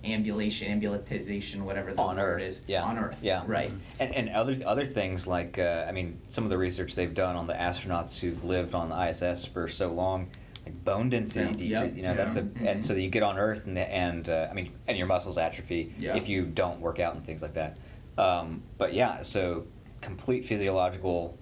ambulation, 0.04 0.80
ambulatization, 0.80 1.62
whatever 1.62 1.92
the 1.92 2.00
on 2.00 2.16
word 2.16 2.36
Earth. 2.36 2.42
is. 2.42 2.60
Yeah. 2.66 2.82
On 2.84 2.98
Earth. 2.98 3.16
Yeah. 3.22 3.42
Right. 3.46 3.70
And, 3.98 4.14
and 4.14 4.28
other 4.30 4.56
other 4.66 4.84
things 4.86 5.26
like 5.26 5.58
uh, 5.58 5.84
I 5.88 5.92
mean, 5.92 6.18
some 6.28 6.44
of 6.44 6.50
the 6.50 6.58
research 6.58 6.94
they've 6.94 7.14
done 7.14 7.36
on 7.36 7.46
the 7.46 7.54
astronauts 7.54 8.18
who've 8.18 8.42
lived 8.44 8.74
on 8.74 8.88
the 8.88 9.08
ISS 9.10 9.44
for 9.44 9.68
so 9.68 9.92
long, 9.92 10.28
like 10.64 10.84
bone 10.84 11.08
density 11.10 11.40
Yeah. 11.44 11.52
decrease. 11.52 11.70
Yep. 11.70 11.96
You 11.96 12.02
know, 12.02 12.14
that's 12.14 12.36
a 12.36 12.46
Yeah. 12.60 12.70
and 12.70 12.84
so 12.84 12.94
you 12.94 13.08
get 13.10 13.22
on 13.22 13.38
Earth 13.38 13.66
and 13.66 13.76
the, 13.76 13.90
and 13.92 14.28
uh, 14.28 14.48
I 14.50 14.54
mean, 14.54 14.72
and 14.88 14.96
your 14.98 15.06
muscles 15.06 15.38
atrophy 15.38 15.94
Yeah. 15.98 16.16
if 16.16 16.28
you 16.28 16.46
don't 16.46 16.80
work 16.80 16.98
out 17.00 17.14
and 17.14 17.24
things 17.24 17.42
like 17.42 17.54
that. 17.54 17.76
Um, 18.18 18.62
but 18.78 18.92
yeah, 18.94 19.22
so 19.22 19.64
complete 20.00 20.46
physiological 20.46 21.36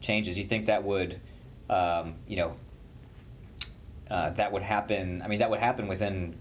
changes. 0.00 0.36
You 0.38 0.44
think 0.44 0.66
that 0.66 0.82
would, 0.84 1.20
um, 1.70 2.14
you 2.28 2.36
know, 2.36 2.56
uh, 4.10 4.30
that 4.30 4.52
would 4.52 4.62
happen? 4.62 5.22
I 5.22 5.28
mean, 5.28 5.38
that 5.38 5.50
would 5.50 5.60
happen 5.60 5.86
within. 5.88 6.36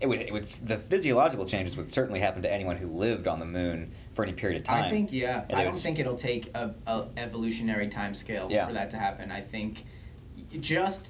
It 0.00 0.06
would, 0.08 0.20
it 0.20 0.32
would. 0.32 0.44
The 0.44 0.76
physiological 0.76 1.46
changes 1.46 1.76
would 1.76 1.90
certainly 1.90 2.20
happen 2.20 2.42
to 2.42 2.52
anyone 2.52 2.76
who 2.76 2.86
lived 2.88 3.26
on 3.26 3.38
the 3.40 3.46
moon 3.46 3.90
for 4.14 4.24
any 4.24 4.32
period 4.34 4.58
of 4.58 4.64
time. 4.64 4.84
I 4.84 4.90
think 4.90 5.10
yeah. 5.12 5.44
And 5.48 5.58
I 5.58 5.64
don't 5.64 5.72
would- 5.74 5.82
think 5.82 5.98
it'll 5.98 6.16
take 6.16 6.50
a, 6.54 6.74
a 6.86 7.06
evolutionary 7.16 7.88
time 7.88 8.12
scale 8.12 8.48
Yeah. 8.50 8.66
for 8.66 8.74
that 8.74 8.90
to 8.90 8.98
happen. 8.98 9.30
I 9.32 9.40
think 9.40 9.84
just 10.60 11.08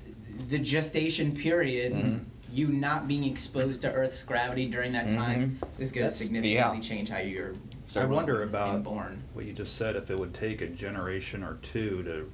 the 0.48 0.58
gestation 0.58 1.34
period, 1.34 1.92
Mhm. 1.94 2.20
you 2.52 2.68
not 2.68 3.08
being 3.08 3.24
exposed 3.24 3.82
to 3.82 3.92
Earth's 3.92 4.22
gravity 4.22 4.68
during 4.68 4.92
that 4.92 5.08
time, 5.08 5.58
Mhm. 5.60 5.80
is 5.80 5.90
going 5.90 6.06
to 6.08 6.14
significantly 6.14 6.54
yeah. 6.54 6.78
change 6.80 7.08
how 7.08 7.18
your 7.18 7.54
I 7.96 8.04
wonder 8.04 8.42
about 8.44 8.82
born. 8.84 9.22
what 9.34 9.46
you 9.46 9.52
just 9.52 9.76
said. 9.76 9.96
If 9.96 10.10
it 10.10 10.18
would 10.18 10.34
take 10.34 10.60
a 10.60 10.66
generation 10.68 11.42
or 11.42 11.54
two 11.62 12.02
to, 12.04 12.30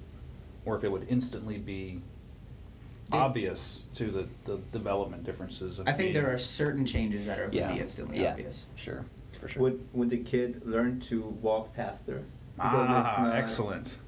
or 0.66 0.76
if 0.76 0.85
it 0.85 0.92
would 0.92 1.06
instantly 1.09 1.56
be 1.59 1.94
The- 1.94 2.00
obvious 3.12 3.81
to 3.95 4.11
the, 4.11 4.26
the 4.45 4.59
development 4.73 5.25
differences. 5.25 5.78
Of 5.78 5.88
I 5.88 5.92
think 5.92 6.14
there 6.14 6.33
are 6.33 6.38
certain 6.38 6.87
changes 6.87 7.26
that 7.26 7.38
are 7.38 7.49
Yeah. 7.52 7.69
would 7.69 7.75
be 7.76 7.81
instantly 7.81 8.21
yeah. 8.23 8.31
obvious. 8.33 8.64
Sure. 8.76 9.04
For 9.38 9.49
sure. 9.49 9.62
Would 9.62 9.87
would 9.92 10.11
the 10.11 10.19
kid 10.19 10.62
learn 10.66 11.00
to 11.09 11.23
walk 11.42 11.75
faster? 11.75 12.23
Because 12.57 12.88
Ah, 12.88 13.16
not- 13.23 13.35
excellent. 13.37 13.99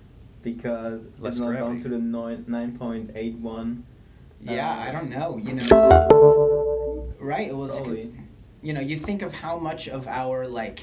Because 0.42 1.06
Less 1.18 1.32
it's 1.34 1.38
not 1.38 1.48
gravity. 1.48 1.74
down 1.74 1.82
to 1.84 1.88
the 1.88 1.98
nine 1.98 2.44
nine 2.46 2.78
point 2.78 3.10
eight 3.14 3.34
one. 3.36 3.84
Yeah, 4.42 4.70
Uh, 4.70 4.88
I 4.88 4.92
don't 4.92 5.08
know. 5.10 5.38
You 5.38 5.54
know, 5.54 7.14
right? 7.18 7.48
It 7.48 7.56
was. 7.56 7.80
Probably. 7.80 8.12
You 8.62 8.72
know, 8.74 8.80
you 8.80 8.98
think 8.98 9.22
of 9.22 9.32
how 9.32 9.58
much 9.58 9.88
of 9.88 10.06
our 10.06 10.46
like 10.46 10.80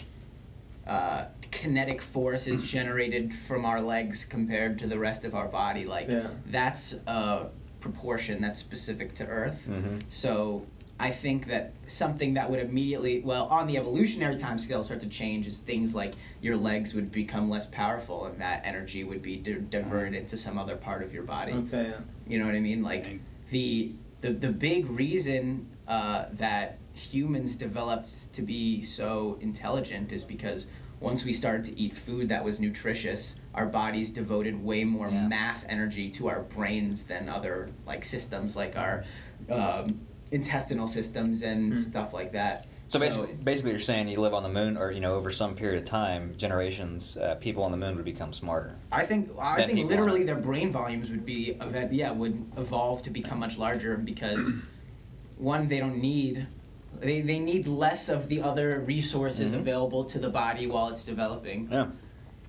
uh, 0.88 1.26
kinetic 1.52 2.02
force 2.02 2.48
is 2.48 2.62
generated 2.78 3.34
from 3.34 3.66
our 3.66 3.80
legs 3.80 4.26
compared 4.26 4.80
to 4.80 4.88
the 4.88 4.98
rest 4.98 5.26
of 5.26 5.36
our 5.36 5.48
body. 5.48 5.86
Like 5.86 6.10
Yeah. 6.10 6.30
that's 6.48 6.94
a 7.06 7.50
proportion 7.82 8.42
that's 8.42 8.60
specific 8.60 9.14
to 9.16 9.26
Earth. 9.26 9.60
Mhm. 9.68 10.02
So 10.10 10.66
I 11.00 11.10
think 11.10 11.48
that 11.48 11.74
something 11.88 12.36
that 12.36 12.50
would 12.50 12.60
immediately, 12.60 13.22
well, 13.22 13.48
on 13.48 13.66
the 13.68 13.76
evolutionary 13.76 14.36
timescale, 14.36 14.84
start 14.86 15.00
to 15.02 15.10
change 15.10 15.48
is 15.48 15.58
things 15.58 15.96
like 15.96 16.14
your 16.42 16.56
legs 16.56 16.94
would 16.94 17.12
become 17.12 17.50
less 17.50 17.66
powerful, 17.66 18.26
and 18.26 18.40
that 18.40 18.62
energy 18.64 19.04
would 19.04 19.22
be 19.24 19.36
di- 19.38 19.56
diverted 19.72 20.14
into 20.14 20.38
some 20.38 20.60
other 20.60 20.76
part 20.78 21.02
of 21.02 21.12
your 21.12 21.24
body. 21.24 21.54
Okay. 21.54 21.90
Yeah. 21.90 22.00
You 22.28 22.40
know 22.40 22.46
what 22.46 22.54
I 22.56 22.60
mean? 22.60 22.84
Like 22.84 23.06
Right. 23.06 23.22
the 23.50 23.94
the 24.22 24.32
the 24.34 24.50
big 24.52 24.88
reason 24.92 25.66
uh, 25.88 26.26
that 26.34 26.78
humans 26.94 27.56
developed 27.56 28.32
to 28.34 28.42
be 28.44 28.84
so 28.84 29.38
intelligent 29.42 30.12
is 30.12 30.24
because 30.24 30.68
once 31.02 31.26
we 31.26 31.34
started 31.34 31.66
to 31.66 31.78
eat 31.78 31.98
food 31.98 32.30
that 32.30 32.44
was 32.44 32.60
nutritious, 32.60 33.36
our 33.56 33.66
bodies 33.66 34.10
devoted 34.12 34.64
way 34.64 34.84
more 34.84 35.10
Yeah. 35.10 35.28
mass 35.28 35.66
energy 35.68 36.10
to 36.12 36.30
our 36.30 36.44
brains 36.44 37.04
than 37.04 37.28
other 37.28 37.70
like 37.86 38.06
systems 38.06 38.56
like 38.56 38.78
our 38.78 39.04
um, 39.50 40.00
intestinal 40.32 40.88
systems 40.88 41.42
and 41.42 41.74
Hmm. 41.74 41.80
stuff 41.80 42.14
like 42.14 42.32
that. 42.32 42.68
So 42.90 43.00
basically, 43.00 43.34
basically, 43.44 43.72
you're 43.72 43.80
saying 43.80 44.10
you 44.10 44.20
live 44.20 44.34
on 44.34 44.44
the 44.44 44.50
moon, 44.50 44.78
or 44.78 44.92
you 44.92 45.00
know, 45.00 45.16
over 45.16 45.32
some 45.32 45.56
period 45.56 45.80
of 45.80 45.86
time, 45.86 46.36
generations, 46.38 47.18
uh, 47.18 47.36
people 47.36 47.64
on 47.64 47.72
the 47.72 47.78
moon 47.78 47.96
would 47.96 48.06
become 48.06 48.34
smarter. 48.34 48.76
I 48.92 49.06
think 49.06 49.30
I 49.40 49.66
think 49.66 49.90
literally 49.90 50.22
are. 50.24 50.26
their 50.26 50.36
brain 50.36 50.72
volumes 50.72 51.10
would 51.10 51.26
be 51.26 51.58
yeah 51.92 52.12
would 52.12 52.46
evolve 52.58 53.02
to 53.04 53.10
become 53.10 53.40
much 53.40 53.58
larger 53.58 53.96
because 53.98 54.52
one 55.38 55.68
they 55.70 55.80
don't 55.80 55.98
need 56.02 56.48
they, 57.00 57.22
they 57.22 57.40
need 57.40 57.68
less 57.68 58.10
of 58.10 58.28
the 58.28 58.42
other 58.42 58.80
resources 58.82 59.54
Mhm. 59.54 59.60
available 59.60 60.04
to 60.06 60.20
the 60.20 60.30
body 60.30 60.68
while 60.68 60.90
it's 60.90 61.06
developing 61.06 61.70
Yeah. 61.72 61.88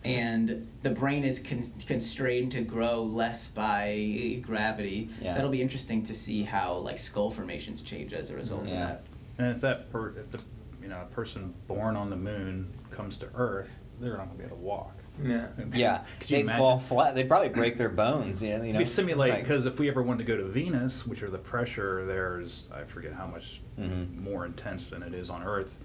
and 0.05 0.67
the 0.83 0.91
brain 0.91 1.25
is 1.25 1.39
con- 1.39 1.63
constrained 1.87 2.51
to 2.53 2.63
grow 2.63 3.03
less 3.03 3.47
by 3.47 4.41
gravity 4.43 5.11
Yeah. 5.21 5.35
that'll 5.35 5.51
be 5.51 5.63
interesting 5.63 6.03
to 6.05 6.15
see 6.15 6.43
how 6.43 6.77
like 6.79 6.99
skull 6.99 7.31
formations 7.31 7.83
change 7.83 8.13
as 8.13 8.31
a 8.31 8.35
result 8.37 8.67
Yeah. 8.69 8.73
of 8.75 8.89
that 8.89 9.07
And 9.39 9.47
if 9.57 9.61
that 9.63 9.91
per, 9.91 10.09
if 10.19 10.31
the 10.31 10.41
you 10.83 10.89
know 10.89 11.01
a 11.03 11.15
person 11.15 11.55
born 11.69 11.97
on 11.97 12.11
the 12.11 12.17
moon 12.17 12.69
comes 12.91 13.17
to 13.19 13.29
Earth, 13.35 13.81
they're 14.01 14.17
not 14.17 14.27
going 14.27 14.31
to 14.33 14.39
be 14.39 14.45
able 14.45 14.57
to 14.57 14.63
walk. 14.63 15.02
Yeah. 15.23 15.49
Yeah. 15.73 16.05
Could 16.21 16.29
They'd 16.29 16.47
fall 16.47 16.79
flat. 16.79 17.15
They'd 17.15 17.29
probably 17.29 17.49
break 17.51 17.77
their 17.77 17.89
bones. 17.89 18.43
You 18.43 18.57
know. 18.59 18.65
You 18.65 18.73
know 18.73 18.79
we 18.79 18.85
simulate 18.85 19.31
like- 19.35 19.43
because 19.43 19.67
if 19.67 19.79
we 19.79 19.89
ever 19.89 20.03
wanted 20.03 20.19
to 20.19 20.25
go 20.25 20.37
to 20.37 20.45
Venus, 20.45 21.07
which 21.07 21.23
are 21.23 21.31
the 21.31 21.39
pressure 21.39 22.05
there's 22.07 22.67
I 22.73 22.85
forget 22.85 23.13
how 23.13 23.27
much 23.27 23.61
Mhm. 23.79 24.17
more 24.19 24.47
intense 24.47 24.89
than 24.91 25.03
it 25.03 25.15
is 25.15 25.29
on 25.31 25.43
Earth. 25.43 25.79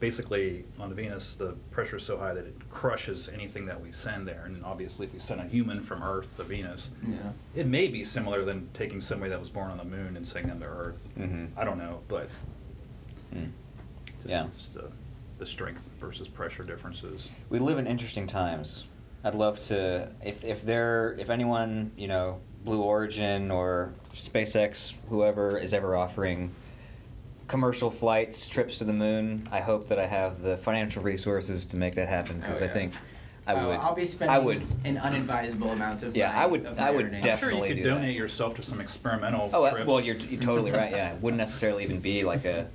Basically, 0.00 0.64
on 0.78 0.94
Venus, 0.94 1.34
the 1.34 1.56
pressure 1.72 1.96
is 1.96 2.04
so 2.04 2.16
high 2.16 2.32
that 2.32 2.44
it 2.46 2.54
crushes 2.70 3.28
anything 3.34 3.66
that 3.66 3.80
we 3.80 3.90
send 3.90 4.28
there. 4.28 4.44
And 4.46 4.64
obviously, 4.64 5.06
if 5.06 5.12
we 5.12 5.18
send 5.18 5.40
a 5.40 5.44
human 5.44 5.80
from 5.82 6.04
Earth 6.04 6.36
to 6.36 6.44
Venus, 6.44 6.92
yeah 7.06 7.16
it 7.56 7.66
may 7.66 7.88
be 7.88 8.04
similar 8.04 8.44
than 8.44 8.68
taking 8.74 9.00
somebody 9.00 9.30
that 9.30 9.40
was 9.40 9.48
born 9.50 9.72
on 9.72 9.76
the 9.78 9.84
moon 9.84 10.16
and 10.16 10.24
sending 10.24 10.50
them 10.50 10.60
to 10.60 10.66
Earth. 10.66 11.08
Mhm. 11.18 11.48
I 11.56 11.64
don't 11.64 11.78
know, 11.78 11.98
but 12.06 12.28
Mm. 13.34 13.48
just, 14.22 14.28
Yeah. 14.32 14.46
just 14.56 14.74
the, 14.74 14.84
the 15.38 15.46
strength 15.46 15.90
versus 16.00 16.28
pressure 16.28 16.64
differences. 16.64 17.30
we 17.48 17.58
live 17.58 17.78
in 17.78 17.86
interesting 17.86 18.26
times. 18.26 18.84
I'd 19.24 19.34
love 19.34 19.58
to 19.64 20.12
if 20.22 20.44
if 20.44 20.64
there 20.64 21.16
if 21.18 21.30
anyone 21.30 21.90
you 21.96 22.08
know 22.08 22.40
Blue 22.64 22.82
Origin 22.82 23.50
or 23.50 23.92
SpaceX 24.14 24.94
whoever 25.08 25.58
is 25.58 25.72
ever 25.74 25.96
offering 25.96 26.52
commercial 27.46 27.90
flights 27.90 28.46
trips 28.48 28.78
to 28.78 28.84
the 28.84 28.92
moon. 28.92 29.48
I 29.50 29.60
hope 29.60 29.88
that 29.88 29.98
I 29.98 30.06
have 30.06 30.42
the 30.42 30.56
financial 30.58 31.02
resources 31.02 31.64
to 31.66 31.76
make 31.76 31.94
that 31.94 32.08
happen 32.08 32.40
because 32.40 32.60
Oh, 32.62 32.64
I 32.66 32.68
think 32.68 32.92
I 33.46 33.54
would. 33.54 33.76
I'll 33.78 33.94
be 33.94 34.04
spending 34.04 34.34
I 34.34 34.38
would. 34.38 34.62
an 34.84 34.98
unadvisable 34.98 35.72
amount 35.72 36.02
of 36.02 36.14
Yeah, 36.14 36.30
my, 36.30 36.42
I 36.42 36.46
would- 36.46 36.66
I 36.78 36.90
would 36.90 37.06
earnings. 37.06 37.24
I'm 37.26 37.38
sure 37.38 37.48
Definitely 37.50 37.68
you 37.70 37.74
could 37.76 37.82
do 37.84 37.88
that. 37.88 37.94
donate 37.96 38.16
yourself 38.16 38.54
to 38.56 38.62
some 38.62 38.80
experimental 38.80 39.48
Oh 39.54 39.64
uh, 39.64 39.70
trips. 39.70 39.86
well, 39.86 40.00
you're, 40.00 40.16
you're 40.16 40.40
totally 40.42 40.70
right. 40.70 40.90
Yeah, 40.90 41.14
it 41.14 41.22
wouldn't 41.22 41.38
necessarily 41.38 41.84
even 41.84 42.00
be 42.00 42.24
like 42.24 42.44
a. 42.44 42.68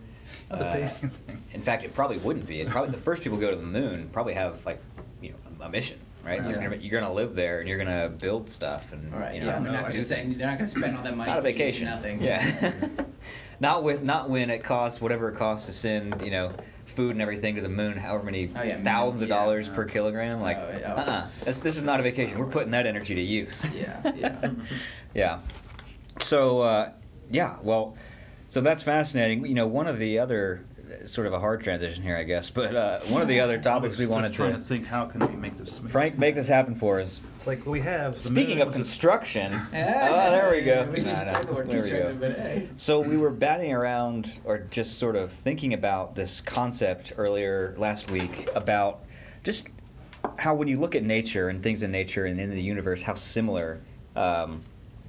in 1.54 1.62
fact, 1.62 1.84
it 1.84 1.94
probably 1.94 2.18
wouldn't 2.18 2.46
be. 2.48 2.62
It 2.62 2.70
probably 2.70 2.92
the 2.92 2.98
first 3.02 3.24
people 3.24 3.38
go 3.38 3.50
to 3.50 3.56
the 3.56 3.62
moon 3.64 4.10
probably 4.12 4.34
have 4.34 4.66
like, 4.66 4.80
you 5.22 5.30
know, 5.32 5.36
a 5.66 5.70
mission, 5.70 6.00
right? 6.26 6.44
Like 6.44 6.56
Yeah. 6.56 6.62
you're, 6.64 6.76
you're 6.76 7.02
gonna 7.02 7.14
live 7.14 7.36
there 7.36 7.60
and 7.60 7.68
you're 7.70 7.78
gonna 7.78 8.10
build 8.10 8.50
stuff 8.50 8.92
and 8.92 9.14
All 9.14 9.20
right, 9.20 9.34
you 9.36 9.42
know, 9.42 9.48
yeah, 9.48 9.60
no, 9.60 9.64
they're 9.64 9.72
not 9.74 9.80
I 9.80 9.82
going 9.84 9.92
to 9.94 9.98
do 10.00 10.04
spend. 10.04 10.34
They're 10.34 10.48
not 10.48 10.58
going 10.58 10.70
to 10.70 10.78
spend 10.78 10.98
all 10.98 11.04
that 11.04 11.10
It's 11.10 11.18
money. 11.18 11.30
not 11.32 11.40
a 11.40 11.42
for 11.42 11.48
you 11.48 11.54
to 11.54 11.60
do 11.60 11.64
vacation. 11.66 11.86
Nothing. 11.86 12.22
Yeah. 12.22 12.72
not 13.60 13.84
with 13.84 14.04
not 14.04 14.30
when 14.30 14.50
it 14.50 14.64
costs 14.64 15.00
whatever 15.02 15.30
it 15.30 15.36
costs 15.38 15.68
to 15.68 15.74
send 15.74 16.22
you 16.24 16.32
know 16.32 16.52
food 16.86 17.12
and 17.12 17.22
everything 17.22 17.56
to 17.56 17.62
the 17.62 17.70
moon, 17.70 17.98
however 17.98 18.24
many 18.26 18.48
Oh, 18.56 18.62
yeah, 18.62 18.84
thousands 18.84 19.22
of 19.24 19.30
yeah. 19.30 19.36
dollars 19.36 19.68
Yeah. 19.68 19.74
per 19.76 19.86
kilogram. 19.86 20.42
Like, 20.42 20.58
Oh, 20.58 20.78
yeah. 20.80 20.94
uh-uh. 20.94 21.28
That's, 21.44 21.58
this 21.58 21.76
is 21.78 21.84
not 21.84 22.00
a 22.00 22.04
vacation. 22.04 22.38
We're 22.38 22.46
putting 22.46 22.70
that 22.72 22.86
energy 22.86 23.16
to 23.16 23.22
use. 23.22 23.66
Yeah, 23.74 24.12
yeah. 24.16 24.52
yeah. 25.16 25.40
So 26.20 26.60
uh, 26.62 26.92
yeah, 27.32 27.56
well, 27.64 27.96
so 28.54 28.62
that's 28.62 28.84
fascinating. 28.84 29.48
You 29.48 29.56
know, 29.56 29.66
one 29.66 29.88
of 29.88 29.98
the 29.98 30.20
other 30.20 30.64
sort 31.06 31.26
of 31.26 31.34
a 31.34 31.40
hard 31.40 31.64
transition 31.64 32.04
here, 32.04 32.16
I 32.16 32.22
guess, 32.22 32.52
but 32.52 32.76
uh, 32.76 33.00
one 33.08 33.20
of 33.20 33.28
the 33.28 33.40
other 33.40 33.58
topics 33.60 33.98
we 33.98 34.04
just 34.04 34.12
wanted 34.12 34.32
trying 34.32 34.52
to, 34.52 34.60
to 34.60 34.64
think 34.64 34.86
how 34.86 35.06
can 35.06 35.28
we 35.28 35.36
make 35.36 35.58
this 35.58 35.80
Frank 35.80 36.20
make 36.20 36.36
this 36.36 36.48
happen 36.48 36.76
for 36.76 37.02
us. 37.02 37.20
It's 37.38 37.48
like 37.48 37.66
we 37.66 37.80
have. 37.80 38.22
Speaking 38.22 38.62
of 38.62 38.72
construction, 38.72 39.52
Hey, 39.72 40.08
oh, 40.08 40.30
there 40.30 40.52
we 40.52 40.62
go. 40.62 40.88
We 40.94 41.02
No, 41.02 41.24
no, 41.24 41.42
the 41.42 41.64
there 41.64 41.84
we 41.84 41.90
go. 41.90 42.16
but 42.20 42.38
hey. 42.38 42.70
So 42.76 43.00
we 43.00 43.18
were 43.18 43.32
batting 43.32 43.74
around, 43.74 44.32
or 44.44 44.60
just 44.70 45.00
sort 45.00 45.16
of 45.16 45.32
thinking 45.32 45.74
about 45.74 46.14
this 46.14 46.40
concept 46.40 47.14
earlier 47.18 47.74
last 47.80 48.12
week 48.12 48.48
about 48.54 49.06
just 49.44 49.70
how 50.38 50.54
when 50.54 50.68
you 50.68 50.80
look 50.80 50.94
at 50.94 51.02
nature 51.02 51.50
and 51.50 51.64
things 51.64 51.82
in 51.82 51.92
nature 51.92 52.28
and 52.28 52.40
in 52.40 52.52
the 52.52 52.62
universe, 52.62 53.02
how 53.02 53.16
similar 53.16 53.82
um, 54.16 54.60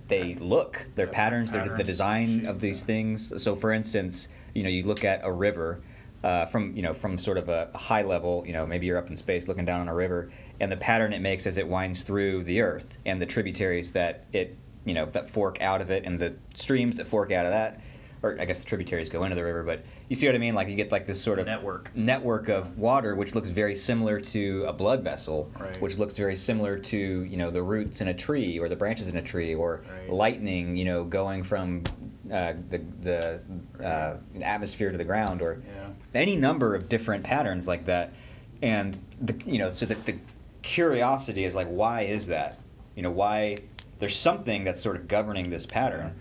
they 0.09 0.35
look. 0.37 0.87
Their 0.95 1.07
Yeah, 1.07 1.13
patterns, 1.13 1.53
their, 1.53 1.69
the 1.71 1.71
patterns, 1.71 1.87
design 1.87 2.47
of 2.47 2.61
these 2.61 2.83
things. 2.83 3.43
So, 3.43 3.57
for 3.57 3.73
instance, 3.73 4.29
you 4.55 4.63
know, 4.63 4.69
you 4.69 4.85
look 4.85 5.05
at 5.05 5.21
a 5.25 5.33
river. 5.33 5.83
Uh, 6.23 6.47
from 6.47 6.75
you 6.75 6.81
know 6.81 6.95
from 6.95 7.19
sort 7.19 7.37
of 7.37 7.51
a 7.51 7.69
high 7.75 8.01
level 8.01 8.43
you 8.47 8.53
know 8.55 8.65
maybe 8.65 8.87
you're 8.87 8.97
up 8.97 9.11
in 9.11 9.17
space 9.17 9.47
looking 9.47 9.67
down 9.67 9.83
on 9.83 9.89
a 9.89 9.95
river 9.95 10.31
and 10.59 10.73
the 10.73 10.77
pattern 10.79 11.13
it 11.13 11.21
makes 11.21 11.47
as 11.47 11.59
it 11.59 11.69
winds 11.69 12.01
through 12.01 12.43
the 12.45 12.63
earth 12.63 12.97
and 13.05 13.21
the 13.21 13.27
tributaries 13.27 13.93
that 13.93 14.25
it 14.33 14.59
you 14.87 14.95
know 14.95 15.05
that 15.05 15.29
fork 15.29 15.61
out 15.61 15.83
of 15.83 15.91
it 15.91 16.05
and 16.07 16.19
the 16.19 16.35
streams 16.55 16.97
that 16.97 17.07
fork 17.07 17.31
out 17.31 17.45
of 17.45 17.53
that 17.53 17.79
or 18.25 18.37
I 18.41 18.47
guess 18.47 18.59
the 18.61 18.65
tributaries 18.65 19.11
go 19.11 19.25
into 19.25 19.37
the 19.37 19.45
river, 19.45 19.63
but 19.63 19.85
you 20.09 20.17
see 20.17 20.27
what 20.27 20.35
I 20.35 20.39
mean? 20.39 20.55
Like 20.55 20.69
you 20.69 20.77
get 20.77 20.91
like 20.91 21.07
this 21.07 21.21
sort 21.21 21.39
of 21.39 21.47
Network. 21.47 21.91
network 21.95 22.49
of 22.49 22.77
water, 22.79 23.15
which 23.17 23.35
looks 23.35 23.51
very 23.51 23.77
similar 23.77 24.19
to 24.19 24.65
a 24.67 24.73
blood 24.73 25.05
vessel, 25.05 25.51
Right. 25.61 25.79
which 25.81 25.99
looks 25.99 26.17
very 26.17 26.35
similar 26.35 26.79
to 26.79 26.97
you 26.97 27.37
know 27.37 27.51
the 27.51 27.63
roots 27.63 28.01
in 28.01 28.09
a 28.09 28.15
tree 28.15 28.59
or 28.59 28.69
the 28.69 28.77
branches 28.77 29.09
in 29.09 29.17
a 29.19 29.23
tree 29.23 29.55
or 29.55 29.83
Right. 29.89 30.09
lightning, 30.11 30.75
you 30.77 30.87
know, 30.87 31.05
going 31.05 31.43
from 31.45 31.85
uh, 32.33 32.55
the 32.71 32.79
the 33.03 33.43
uh, 33.85 34.17
atmosphere 34.41 34.91
to 34.91 34.97
the 34.99 35.05
ground 35.05 35.43
or 35.43 35.61
Yeah. 35.67 35.91
any 36.15 36.35
number 36.35 36.75
of 36.75 36.89
different 36.89 37.23
patterns 37.25 37.69
like 37.69 37.85
that. 37.87 38.15
And 38.63 38.99
the 39.21 39.35
you 39.45 39.59
know 39.59 39.71
so 39.71 39.85
the, 39.85 39.97
the 39.97 40.17
curiosity 40.63 41.45
is 41.45 41.55
like 41.55 41.69
why 41.69 42.03
is 42.03 42.27
that? 42.29 42.59
You 42.95 43.03
know 43.03 43.11
why 43.11 43.59
there's 43.99 44.17
something 44.17 44.65
that's 44.65 44.81
sort 44.83 44.97
of 44.97 45.07
governing 45.09 45.51
this 45.51 45.67
pattern. 45.67 46.15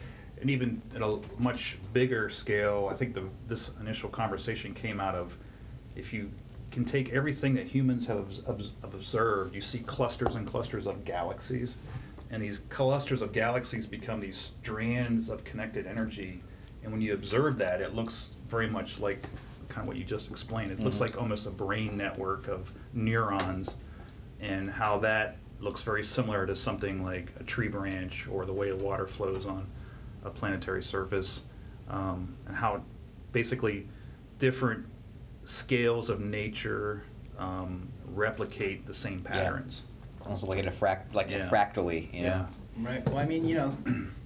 And 0.43 0.49
even 0.51 0.81
at 0.93 1.01
a 1.01 1.19
much 1.37 1.77
bigger 1.93 2.29
scale, 2.29 2.89
I 2.91 2.95
think 2.95 3.13
the, 3.13 3.23
this 3.47 3.71
initial 3.79 4.09
conversation 4.09 4.73
came 4.73 4.99
out 4.99 5.15
of 5.15 5.37
if 5.95 6.11
you 6.11 6.29
can 6.69 6.83
take 6.83 7.13
everything 7.13 7.53
that 7.53 7.65
humans 7.65 8.05
have, 8.07 8.27
observed, 8.83 9.55
you 9.55 9.61
see 9.61 9.79
clusters 9.79 10.35
and 10.35 10.45
clusters 10.45 10.85
of 10.85 11.05
galaxies, 11.05 11.77
and 12.29 12.43
these 12.43 12.59
clusters 12.67 13.21
of 13.21 13.31
galaxies 13.31 13.85
become 13.85 14.19
these 14.19 14.37
strands 14.37 15.29
of 15.29 15.45
connected 15.45 15.87
energy. 15.87 16.43
And 16.83 16.91
when 16.91 16.99
you 16.99 17.13
observe 17.13 17.57
that, 17.59 17.79
it 17.79 17.95
looks 17.95 18.31
very 18.49 18.67
much 18.67 18.99
like 18.99 19.25
kind 19.69 19.85
of 19.85 19.87
what 19.87 19.95
you 19.95 20.03
just 20.03 20.29
explained. 20.29 20.73
It 20.73 20.81
looks 20.81 20.97
Mhm. 20.97 21.01
like 21.01 21.17
almost 21.17 21.45
a 21.45 21.51
brain 21.51 21.95
network 21.95 22.49
of 22.49 22.73
neurons, 22.91 23.77
and 24.41 24.69
how 24.69 24.97
that 24.99 25.37
looks 25.61 25.83
very 25.83 26.03
similar 26.03 26.45
to 26.45 26.53
something 26.53 27.01
like 27.01 27.31
a 27.39 27.45
tree 27.45 27.69
branch 27.69 28.27
or 28.27 28.45
the 28.45 28.51
way 28.51 28.71
the 28.71 28.75
water 28.83 29.07
flows 29.07 29.45
on 29.45 29.65
a 30.23 30.29
planetary 30.29 30.83
surface, 30.83 31.41
um, 31.89 32.35
and 32.47 32.55
how 32.55 32.83
basically 33.31 33.87
different 34.39 34.85
scales 35.45 36.09
of 36.09 36.19
nature 36.21 37.03
um, 37.37 37.87
replicate 38.05 38.85
the 38.85 38.93
same 38.93 39.21
patterns. 39.21 39.83
Almost 40.21 40.47
like 40.47 40.65
a 40.65 40.71
frac, 40.71 41.01
like 41.13 41.29
Yeah. 41.29 41.49
fractally, 41.49 42.09
you 42.13 42.23
know? 42.23 42.47
Right. 42.77 43.05
Well, 43.07 43.17
I 43.17 43.25
mean, 43.25 43.45
you 43.45 43.55
know, 43.55 43.77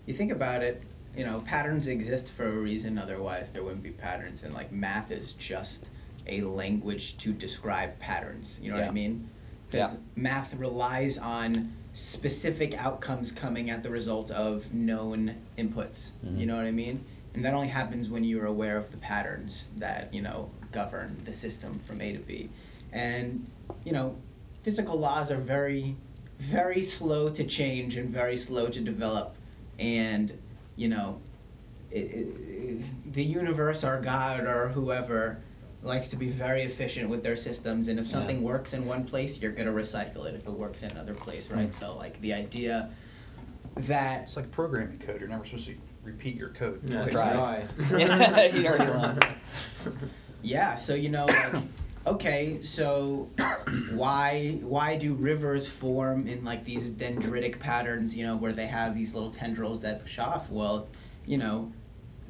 you 0.06 0.14
think 0.14 0.32
about 0.32 0.62
it. 0.64 0.84
You 1.16 1.26
know, 1.26 1.42
patterns 1.48 1.88
exist 1.88 2.30
for 2.30 2.48
a 2.48 2.60
reason. 2.60 3.00
Otherwise, 3.00 3.50
there 3.50 3.64
wouldn't 3.64 3.82
be 3.82 3.90
patterns. 3.90 4.44
And 4.44 4.54
like 4.54 4.72
math 4.72 5.12
is 5.12 5.34
just 5.34 5.90
a 6.28 6.42
language 6.42 7.18
to 7.18 7.34
describe 7.34 7.98
patterns. 7.98 8.60
You 8.62 8.70
know 8.72 8.78
what 8.78 8.86
I 8.86 8.92
mean? 8.92 9.28
Because 9.70 9.94
Yeah. 9.94 10.00
math 10.16 10.54
relies 10.54 11.18
on 11.18 11.74
specific 11.98 12.76
outcomes 12.78 13.32
coming 13.32 13.72
at 13.72 13.82
the 13.82 13.90
result 13.90 14.30
of 14.30 14.72
known 14.72 15.34
inputs. 15.58 16.12
Mhm. 16.24 16.40
You 16.40 16.46
know 16.46 16.56
what 16.56 16.68
I 16.68 16.72
mean? 16.72 17.04
And 17.34 17.44
that 17.44 17.56
only 17.56 17.68
happens 17.68 18.08
when 18.08 18.24
you're 18.24 18.46
aware 18.46 18.78
of 18.78 18.92
the 18.92 18.98
patterns 18.98 19.72
that 19.78 20.14
you 20.14 20.22
know 20.22 20.52
govern 20.72 21.18
the 21.26 21.34
system 21.34 21.80
from 21.88 22.00
A 22.02 22.14
to 22.14 22.20
B. 22.20 22.50
And 22.94 23.48
you 23.84 23.94
know, 23.94 24.16
physical 24.62 25.00
laws 25.00 25.32
are 25.32 25.42
very, 25.42 25.96
very 26.38 26.84
slow 26.84 27.30
to 27.30 27.44
change 27.44 27.98
and 27.98 28.12
very 28.12 28.38
slow 28.38 28.70
to 28.70 28.80
develop. 28.80 29.36
And 29.80 30.38
you 30.76 30.90
know, 30.90 31.20
it, 31.90 31.98
it, 32.14 33.14
the 33.14 33.24
universe 33.24 33.84
or 33.84 34.00
God 34.02 34.42
or 34.42 34.68
whoever 34.70 35.40
likes 35.84 36.08
to 36.10 36.16
be 36.16 36.30
very 36.30 36.64
efficient 36.64 37.10
with 37.10 37.24
their 37.24 37.36
systems. 37.36 37.88
And 37.88 38.00
if 38.00 38.08
something 38.08 38.40
Yeah. 38.40 38.46
works 38.46 38.74
in 38.74 38.86
one 38.86 39.04
place, 39.06 39.40
you're 39.42 39.52
gonna 39.52 39.72
recycle 39.72 40.26
it 40.26 40.36
if 40.36 40.46
it 40.48 40.52
works 40.52 40.84
in 40.84 40.92
another 40.92 41.14
place, 41.14 41.50
right? 41.50 41.70
Mm. 41.70 41.74
So 41.74 41.96
like 41.96 42.20
the 42.22 42.34
idea 42.34 42.90
that 43.76 44.24
It's 44.24 44.36
like 44.36 44.50
programming 44.52 44.98
code. 45.00 45.20
You're 45.20 45.30
never 45.30 45.46
supposed 45.46 45.68
to 45.68 45.76
repeat 46.04 46.36
your 46.36 46.50
code. 46.50 46.82
Yeah, 46.84 47.02
twice. 47.08 47.14
Try. 47.14 47.66
try. 47.90 48.48
You 48.54 48.68
already 48.68 48.92
lost. 48.92 49.22
Yeah, 50.44 50.76
so 50.76 50.94
you 50.94 51.10
know, 51.10 51.26
like, 51.26 51.64
okay, 52.06 52.62
so 52.62 53.28
why 53.92 54.60
why 54.62 54.96
do 54.98 55.14
rivers 55.14 55.68
form 55.68 56.28
in 56.28 56.46
like 56.46 56.64
these 56.64 56.92
dendritic 56.92 57.60
patterns? 57.60 58.16
You 58.16 58.26
know, 58.28 58.38
where 58.38 58.54
they 58.54 58.68
have 58.68 58.96
these 58.96 59.14
little 59.14 59.32
tendrils 59.32 59.80
that 59.82 60.02
push 60.04 60.20
off. 60.20 60.50
Well, 60.50 60.88
you 61.26 61.38
know, 61.38 61.72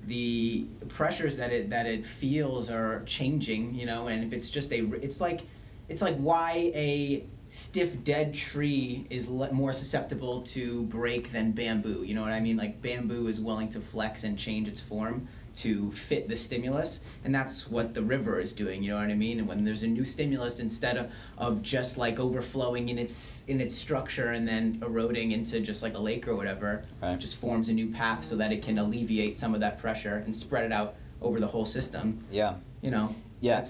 the 0.05 0.67
pressures 0.89 1.37
that 1.37 1.51
it 1.51 1.69
that 1.69 1.85
it 1.85 2.05
feels 2.05 2.69
are 2.69 3.03
changing. 3.05 3.73
You 3.75 3.85
know, 3.85 4.07
and 4.07 4.23
if 4.23 4.33
it's 4.33 4.49
just 4.49 4.71
a, 4.73 4.85
it's 5.01 5.19
like, 5.21 5.41
it's 5.89 6.01
like 6.01 6.17
why 6.17 6.71
a 6.75 7.25
stiff 7.49 8.03
dead 8.03 8.33
tree 8.33 9.07
is 9.09 9.27
le- 9.29 9.51
more 9.53 9.73
susceptible 9.73 10.41
to 10.41 10.83
break 10.83 11.31
than 11.31 11.51
bamboo. 11.51 12.03
You 12.05 12.13
know 12.15 12.21
what 12.21 12.33
I 12.33 12.39
mean? 12.39 12.57
Like 12.57 12.81
bamboo 12.81 13.27
is 13.27 13.39
willing 13.39 13.69
to 13.69 13.79
flex 13.79 14.23
and 14.23 14.37
change 14.37 14.67
its 14.67 14.81
form 14.81 15.27
to 15.57 15.91
fit 15.91 16.29
the 16.29 16.35
stimulus, 16.35 16.99
and 17.23 17.33
that's 17.33 17.67
what 17.67 17.93
the 17.93 18.01
river 18.01 18.39
is 18.39 18.53
doing. 18.53 18.83
You 18.83 18.91
know 18.91 18.97
what 18.97 19.09
I 19.09 19.15
mean? 19.15 19.39
And 19.39 19.47
when 19.47 19.65
there's 19.65 19.83
a 19.83 19.87
new 19.87 20.05
stimulus, 20.05 20.59
instead 20.59 20.97
of, 20.97 21.11
of 21.39 21.61
just 21.63 21.97
like 21.97 22.19
overflowing 22.19 22.89
in 22.89 22.99
its 22.99 23.43
in 23.47 23.59
its 23.59 23.75
structure 23.75 24.31
and 24.31 24.47
then 24.47 24.79
eroding 24.83 25.31
into 25.31 25.59
just 25.59 25.81
like 25.81 25.95
a 25.95 25.99
lake 25.99 26.27
or 26.27 26.35
whatever, 26.35 26.83
Right. 27.01 27.19
just 27.19 27.37
forms 27.37 27.69
a 27.69 27.73
new 27.73 27.91
path 27.91 28.23
so 28.23 28.35
that 28.37 28.51
it 28.51 28.61
can 28.61 28.77
alleviate 28.77 29.35
some 29.35 29.55
of 29.55 29.59
that 29.61 29.79
pressure 29.79 30.21
and 30.25 30.35
spread 30.35 30.63
it 30.65 30.71
out 30.71 30.95
over 31.21 31.39
the 31.39 31.47
whole 31.47 31.65
system. 31.65 32.19
Yeah. 32.31 32.55
You 32.81 32.91
know. 32.91 33.15
Yeah, 33.39 33.65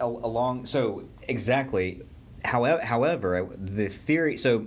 along. 0.00 0.66
So 0.66 1.04
exactly. 1.28 2.02
However, 2.44 2.80
however, 2.82 3.48
the 3.58 3.88
theory. 3.88 4.36
So, 4.36 4.66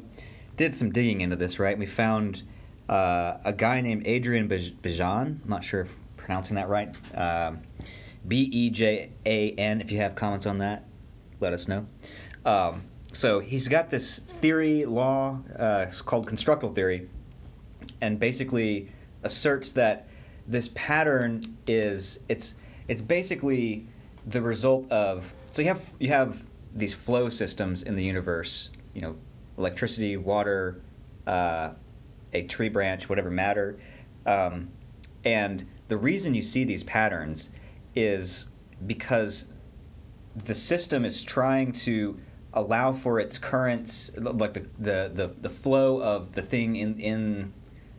did 0.57 0.75
some 0.75 0.91
digging 0.91 1.21
into 1.21 1.35
this. 1.35 1.57
Right, 1.57 1.77
we 1.77 1.85
found 1.85 2.43
uh, 2.89 3.37
a 3.43 3.53
guy 3.53 3.81
named 3.81 4.05
Adrian 4.05 4.47
Bejan. 4.47 5.41
I'm 5.41 5.41
not 5.47 5.63
sure 5.63 5.81
if 5.81 5.89
pronouncing 6.23 6.55
that 6.55 6.69
right. 6.69 6.95
Um, 7.15 7.59
B 8.27 8.49
E 8.51 8.69
J 8.69 9.09
A 9.25 9.51
N. 9.51 9.81
If 9.81 9.91
you 9.91 9.97
have 9.99 10.15
comments 10.15 10.45
on 10.45 10.57
that, 10.59 10.85
let 11.39 11.53
us 11.53 11.67
know. 11.67 11.85
Um, 12.45 12.83
so 13.11 13.39
he's 13.39 13.67
got 13.67 13.89
this 13.89 14.19
theory 14.41 14.85
law. 14.85 15.39
Uh, 15.57 15.87
called 16.05 16.27
constructal 16.27 16.73
theory, 16.73 17.09
and 18.01 18.19
basically 18.19 18.89
asserts 19.23 19.71
that 19.73 20.07
this 20.47 20.69
pattern 20.73 21.43
is 21.67 22.19
it's 22.29 22.55
it's 22.87 23.01
basically 23.01 23.87
the 24.27 24.41
result 24.41 24.89
of 24.91 25.25
so 25.51 25.61
you 25.61 25.67
have 25.67 25.81
you 25.99 26.09
have 26.09 26.43
these 26.75 26.93
flow 26.93 27.29
systems 27.29 27.83
in 27.83 27.95
the 27.95 28.03
universe 28.03 28.69
you 28.93 29.01
know 29.01 29.15
electricity 29.57 30.17
water 30.17 30.81
uh, 31.27 31.71
a 32.33 32.43
tree 32.43 32.69
branch 32.69 33.07
whatever 33.07 33.29
matter 33.29 33.77
um, 34.25 34.69
and 35.23 35.65
the 35.87 35.97
reason 35.97 36.33
you 36.33 36.43
see 36.43 36.63
these 36.63 36.83
patterns 36.83 37.49
is 37.95 38.47
because 38.87 39.47
the 40.45 40.55
system 40.55 41.05
is 41.05 41.21
trying 41.23 41.71
to 41.71 42.17
allow 42.53 42.93
for 42.93 43.19
its 43.19 43.37
currents, 43.37 44.11
like 44.17 44.53
the, 44.53 45.11
the, 45.13 45.33
the, 45.39 45.49
flow 45.49 46.01
of 46.01 46.33
the 46.33 46.41
thing 46.41 46.75
in, 46.75 46.99
in 46.99 47.53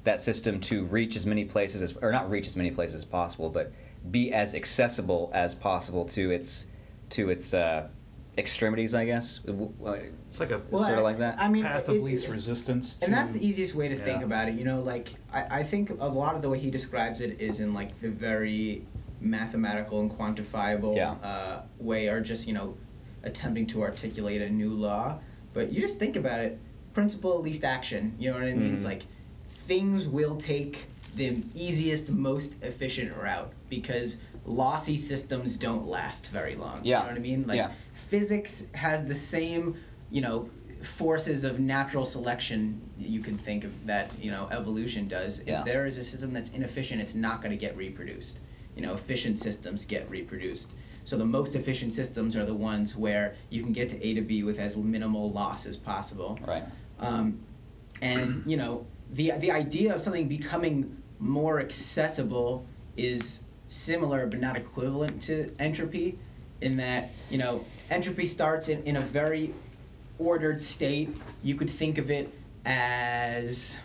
that 0.04 0.20
system 0.20 0.60
to 0.60 0.84
reach 0.86 1.16
as 1.16 1.26
many 1.26 1.44
places 1.44 1.82
as, 1.82 1.96
or 2.02 2.12
not 2.12 2.30
reach 2.30 2.46
as 2.46 2.56
many 2.56 2.70
places 2.70 2.96
as 2.96 3.04
possible, 3.04 3.48
but 3.48 3.72
be 4.10 4.32
as 4.32 4.54
accessible 4.54 5.30
as 5.34 5.54
possible 5.54 6.04
to 6.04 6.30
its, 6.30 6.66
to 7.10 7.30
its 7.30 7.54
uh, 7.54 7.88
extremities, 8.36 8.94
I 8.94 9.04
guess. 9.04 9.40
It's 9.46 10.40
like 10.40 10.50
a 10.50 10.60
Well, 10.70 10.82
sort 10.84 10.98
of 10.98 11.04
like 11.04 11.18
that. 11.18 11.36
I 11.38 11.48
mean, 11.48 11.62
path 11.62 11.88
it- 11.88 11.96
of 11.98 12.02
least 12.02 12.26
it- 12.26 12.30
resistance. 12.30 12.96
and 13.02 13.12
that's 13.12 13.32
the 13.32 13.46
easiest 13.46 13.74
way 13.74 13.88
to 13.88 13.96
think 13.96 14.22
about 14.22 14.48
it 14.48 14.54
you 14.54 14.64
know 14.64 14.80
like 14.80 15.08
I, 15.32 15.60
I 15.60 15.62
think 15.62 15.90
a 15.90 16.06
lot 16.08 16.34
of 16.34 16.42
the 16.42 16.48
way 16.48 16.58
he 16.58 16.70
describes 16.70 17.20
it 17.20 17.40
is 17.40 17.60
in 17.60 17.74
like 17.74 17.98
the 18.00 18.08
very 18.10 18.84
mathematical 19.20 20.00
and 20.00 20.10
quantifiable 20.10 20.96
Yeah. 20.96 21.12
uh, 21.22 21.62
way 21.78 22.08
or 22.08 22.20
just 22.20 22.46
you 22.48 22.54
know 22.54 22.76
attempting 23.22 23.66
to 23.68 23.82
articulate 23.82 24.42
a 24.42 24.50
new 24.50 24.70
law 24.70 25.18
but 25.52 25.72
you 25.72 25.80
just 25.80 25.98
think 25.98 26.16
about 26.16 26.40
it 26.40 26.58
principle 26.92 27.38
of 27.38 27.44
least 27.44 27.64
action 27.64 28.14
you 28.18 28.30
know 28.30 28.36
what 28.36 28.44
i 28.46 28.52
mean 28.52 28.74
it's 28.74 28.82
Mhm. 28.82 28.86
like 28.88 29.02
things 29.48 30.06
will 30.06 30.36
take 30.36 30.86
the 31.16 31.42
easiest 31.54 32.08
most 32.10 32.54
efficient 32.62 33.16
route 33.16 33.52
because 33.70 34.16
lossy 34.44 34.96
systems 34.96 35.56
don't 35.56 35.86
last 35.86 36.28
very 36.28 36.54
long 36.54 36.80
Yeah. 36.84 36.98
you 36.98 37.02
know 37.04 37.08
what 37.10 37.16
i 37.16 37.20
mean 37.20 37.46
like 37.46 37.56
Yeah. 37.56 37.70
physics 37.94 38.64
has 38.74 39.04
the 39.04 39.14
same 39.14 39.76
you 40.10 40.20
know 40.20 40.50
forces 40.82 41.44
of 41.44 41.58
natural 41.60 42.04
selection 42.04 42.80
you 42.98 43.20
can 43.20 43.38
think 43.38 43.64
of 43.64 43.86
that 43.86 44.10
you 44.20 44.30
know 44.30 44.48
evolution 44.50 45.08
does 45.08 45.42
Yeah. 45.46 45.60
if 45.60 45.64
there 45.64 45.86
is 45.86 45.96
a 45.96 46.04
system 46.04 46.32
that's 46.32 46.50
inefficient 46.50 47.00
it's 47.00 47.14
not 47.14 47.40
going 47.40 47.52
to 47.52 47.56
get 47.56 47.74
reproduced 47.76 48.40
you 48.76 48.82
know 48.82 48.92
efficient 48.92 49.38
systems 49.38 49.84
get 49.86 50.08
reproduced 50.10 50.68
so 51.04 51.16
the 51.16 51.24
most 51.24 51.54
efficient 51.54 51.92
systems 51.94 52.36
are 52.36 52.44
the 52.44 52.54
ones 52.54 52.96
where 52.96 53.34
you 53.50 53.62
can 53.62 53.72
get 53.72 53.88
to 53.90 54.06
a 54.06 54.14
to 54.14 54.20
b 54.20 54.42
with 54.42 54.58
as 54.58 54.76
minimal 54.76 55.30
loss 55.32 55.64
as 55.64 55.76
possible 55.76 56.38
Right. 56.46 56.64
um, 56.98 57.40
and 58.02 58.42
you 58.44 58.58
know 58.58 58.86
the 59.12 59.32
the 59.38 59.50
idea 59.52 59.94
of 59.94 60.02
something 60.02 60.28
becoming 60.28 60.94
more 61.18 61.60
accessible 61.60 62.66
is 62.96 63.40
similar 63.74 64.26
but 64.26 64.40
not 64.40 64.56
equivalent 64.56 65.20
to 65.22 65.50
entropy 65.58 66.18
in 66.60 66.76
that 66.76 67.10
you 67.30 67.38
know 67.38 67.64
entropy 67.90 68.26
starts 68.26 68.68
in, 68.68 68.82
in 68.84 68.96
a 68.96 69.00
very 69.00 69.52
ordered 70.18 70.60
state 70.60 71.14
you 71.42 71.54
could 71.54 71.68
think 71.68 71.98
of 71.98 72.10
it 72.10 72.32
as 72.64 73.76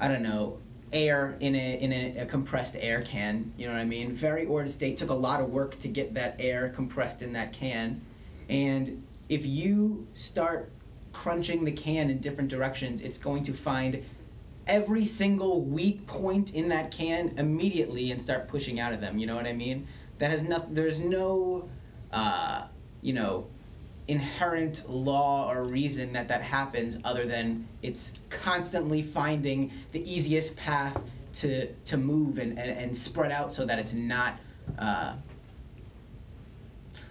I 0.00 0.08
don't 0.08 0.22
know, 0.22 0.58
air 0.92 1.36
in 1.40 1.54
a 1.54 1.80
in 1.80 1.92
a, 1.92 2.18
a 2.18 2.26
compressed 2.26 2.74
air 2.78 3.02
can. 3.02 3.52
You 3.56 3.66
know 3.66 3.74
what 3.74 3.80
I 3.80 3.84
mean? 3.84 4.12
Very 4.12 4.46
ordered 4.46 4.72
state. 4.72 4.96
Took 4.96 5.10
a 5.10 5.14
lot 5.14 5.40
of 5.40 5.50
work 5.50 5.78
to 5.80 5.88
get 5.88 6.14
that 6.14 6.36
air 6.38 6.70
compressed 6.70 7.22
in 7.22 7.32
that 7.34 7.52
can, 7.52 8.00
and 8.48 9.02
if 9.28 9.44
you 9.44 10.06
start 10.14 10.72
crunching 11.12 11.64
the 11.64 11.72
can 11.72 12.08
in 12.08 12.18
different 12.18 12.48
directions, 12.48 13.02
it's 13.02 13.18
going 13.18 13.42
to 13.44 13.52
find 13.52 14.02
every 14.70 15.04
single 15.04 15.62
weak 15.62 16.06
point 16.06 16.54
in 16.54 16.68
that 16.68 16.92
can 16.92 17.34
immediately 17.36 18.12
and 18.12 18.20
start 18.20 18.46
pushing 18.46 18.78
out 18.78 18.92
of 18.92 19.00
them. 19.00 19.18
You 19.18 19.26
know 19.26 19.34
what 19.34 19.46
I 19.46 19.52
mean? 19.52 19.86
That 20.18 20.30
has 20.30 20.42
nothing. 20.42 20.72
There's 20.72 21.00
no, 21.00 21.68
uh, 22.12 22.66
you 23.02 23.12
know, 23.12 23.48
inherent 24.06 24.88
law 24.88 25.50
or 25.50 25.64
reason 25.64 26.12
that 26.12 26.28
that 26.28 26.40
happens 26.40 26.98
other 27.04 27.26
than 27.26 27.66
it's 27.82 28.12
constantly 28.28 29.02
finding 29.02 29.72
the 29.92 30.10
easiest 30.10 30.56
path 30.56 30.96
to 31.32 31.72
to 31.74 31.96
move 31.96 32.38
and, 32.38 32.58
and, 32.58 32.70
and 32.70 32.96
spread 32.96 33.32
out 33.32 33.52
so 33.52 33.64
that 33.64 33.78
it's 33.78 33.92
not 33.92 34.38
uh, 34.78 35.14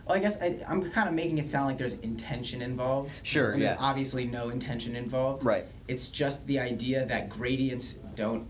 well, 0.10 0.18
I 0.18 0.22
guess 0.22 0.42
I, 0.42 0.60
I'm 0.68 0.90
kind 0.90 1.08
of 1.08 1.14
making 1.14 1.38
it 1.38 1.48
sound 1.48 1.68
like 1.68 1.78
there's 1.78 1.94
intention 1.96 2.64
involved. 2.64 3.12
Sure, 3.22 3.56
yeah. 3.56 3.60
There's 3.70 3.78
obviously 3.80 4.26
no 4.26 4.50
intention 4.50 4.96
involved. 4.96 5.46
Right. 5.46 5.68
It's 5.88 6.08
just 6.08 6.46
the 6.48 6.60
idea 6.60 7.06
that 7.06 7.30
gradients 7.30 7.94
don't 8.16 8.48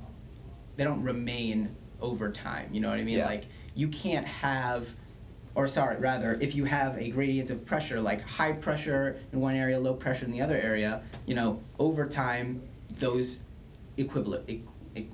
they 0.77 0.85
don't 0.85 1.03
remain 1.03 1.75
over 1.99 2.31
time. 2.31 2.69
You 2.71 2.79
know 2.79 2.89
what 2.89 2.97
I 2.97 3.03
mean? 3.03 3.17
Yeah. 3.17 3.25
Like 3.25 3.43
you 3.75 3.89
can't 3.89 4.25
have 4.25 4.87
or 5.55 5.67
sorry, 5.67 5.97
rather, 5.97 6.37
if 6.39 6.55
you 6.55 6.63
have 6.63 6.97
a 6.97 7.09
gradient 7.09 7.49
of 7.49 7.65
pressure, 7.65 7.99
like 7.99 8.21
high 8.21 8.53
pressure 8.53 9.17
in 9.33 9.41
one 9.41 9.55
area, 9.55 9.77
low 9.77 9.93
pressure 9.93 10.23
in 10.23 10.31
the 10.31 10.39
other 10.39 10.55
area, 10.55 11.01
you 11.25 11.35
know, 11.35 11.59
over 11.79 12.07
time, 12.07 12.61
those 12.99 13.39
equivalent, 13.97 14.47
equi- 14.47 15.09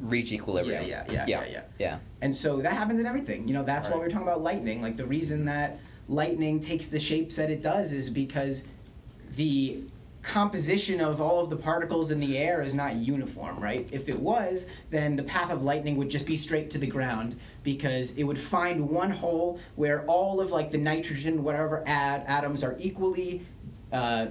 Reach 0.00 0.30
equilibrium. 0.30 0.84
Yeah, 0.86 1.04
yeah, 1.08 1.12
yeah, 1.12 1.24
yeah, 1.26 1.40
yeah, 1.44 1.50
yeah. 1.50 1.62
yeah. 1.78 1.98
and 2.20 2.34
so 2.34 2.58
that 2.60 2.72
happens 2.74 3.00
in 3.00 3.06
everything. 3.06 3.48
You 3.48 3.54
know, 3.54 3.64
that's 3.64 3.88
why 3.88 3.94
Right. 3.94 4.00
we're 4.02 4.10
talking 4.10 4.26
about 4.28 4.42
lightning. 4.42 4.82
Like 4.82 4.96
the 4.96 5.06
reason 5.06 5.44
that 5.46 5.78
lightning 6.08 6.58
takes 6.60 6.86
the 6.86 6.98
shapes 6.98 7.36
that 7.36 7.50
it 7.50 7.62
does 7.62 7.92
is 7.92 8.08
because 8.08 8.64
the 9.34 9.82
composition 10.22 11.00
of 11.00 11.20
all 11.20 11.40
of 11.40 11.48
the 11.48 11.56
particles 11.56 12.10
in 12.10 12.18
the 12.20 12.36
air 12.36 12.60
is 12.60 12.74
not 12.74 12.96
uniform, 12.96 13.58
right? 13.60 13.88
If 13.92 14.08
it 14.08 14.18
was, 14.18 14.66
then 14.90 15.16
the 15.16 15.22
path 15.22 15.50
of 15.52 15.62
lightning 15.62 15.96
would 15.96 16.10
just 16.10 16.26
be 16.26 16.36
straight 16.36 16.70
to 16.70 16.78
the 16.78 16.86
ground 16.86 17.38
because 17.62 18.12
it 18.12 18.24
would 18.24 18.38
find 18.38 18.88
one 18.88 19.10
hole 19.10 19.60
where 19.76 20.04
all 20.06 20.40
of 20.40 20.50
like 20.50 20.70
the 20.70 20.78
nitrogen, 20.78 21.42
whatever 21.44 21.82
ad- 21.86 22.24
atoms 22.26 22.64
are 22.64 22.76
equally 22.78 23.46
uh, 23.92 24.26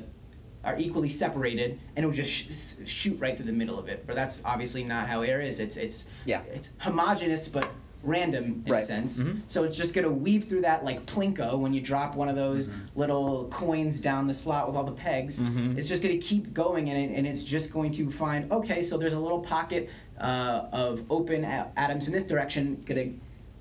are 0.63 0.77
equally 0.77 1.07
separated, 1.09 1.79
and 1.95 2.03
it 2.03 2.07
would 2.07 2.15
just 2.15 2.29
sh- 2.31 2.75
shoot 2.85 3.17
right 3.19 3.37
through 3.37 3.45
the 3.45 3.51
middle 3.53 3.79
of 3.79 3.87
it. 3.87 4.05
But 4.05 4.15
that's 4.15 4.41
obviously 4.43 4.83
not 4.83 5.07
how 5.07 5.21
air 5.21 5.41
is. 5.41 5.59
It's 5.59 5.77
it's 5.77 6.05
Yeah. 6.25 6.41
it's 6.51 6.69
homogeneous 6.79 7.47
but 7.47 7.69
random 8.03 8.61
in 8.65 8.71
Right. 8.71 8.83
a 8.83 8.85
sense. 8.85 9.19
Mhm. 9.19 9.41
So 9.47 9.63
it's 9.63 9.75
just 9.75 9.93
gonna 9.93 10.11
weave 10.11 10.45
through 10.47 10.61
that 10.61 10.85
like 10.85 11.05
plinko 11.05 11.57
when 11.59 11.73
you 11.73 11.81
drop 11.81 12.15
one 12.15 12.29
of 12.29 12.35
those 12.35 12.69
little 12.95 13.45
coins 13.51 13.99
down 13.99 14.27
the 14.27 14.33
slot 14.33 14.67
with 14.67 14.75
all 14.77 14.83
the 14.83 14.91
pegs. 14.91 15.39
Mhm. 15.41 15.77
It's 15.77 15.87
just 15.87 16.01
gonna 16.01 16.17
keep 16.17 16.53
going 16.53 16.89
and, 16.89 16.97
it, 17.11 17.15
and 17.17 17.25
it's 17.27 17.43
just 17.43 17.73
going 17.73 17.91
to 17.93 18.09
find 18.09 18.51
okay, 18.51 18.83
so 18.83 18.97
there's 18.97 19.13
a 19.13 19.19
little 19.19 19.39
pocket 19.39 19.89
uh, 20.19 20.65
of 20.71 21.03
open 21.09 21.43
a- 21.43 21.71
atoms 21.77 22.07
in 22.07 22.13
this 22.13 22.23
direction. 22.23 22.75
It's 22.77 22.85
gonna 22.85 23.09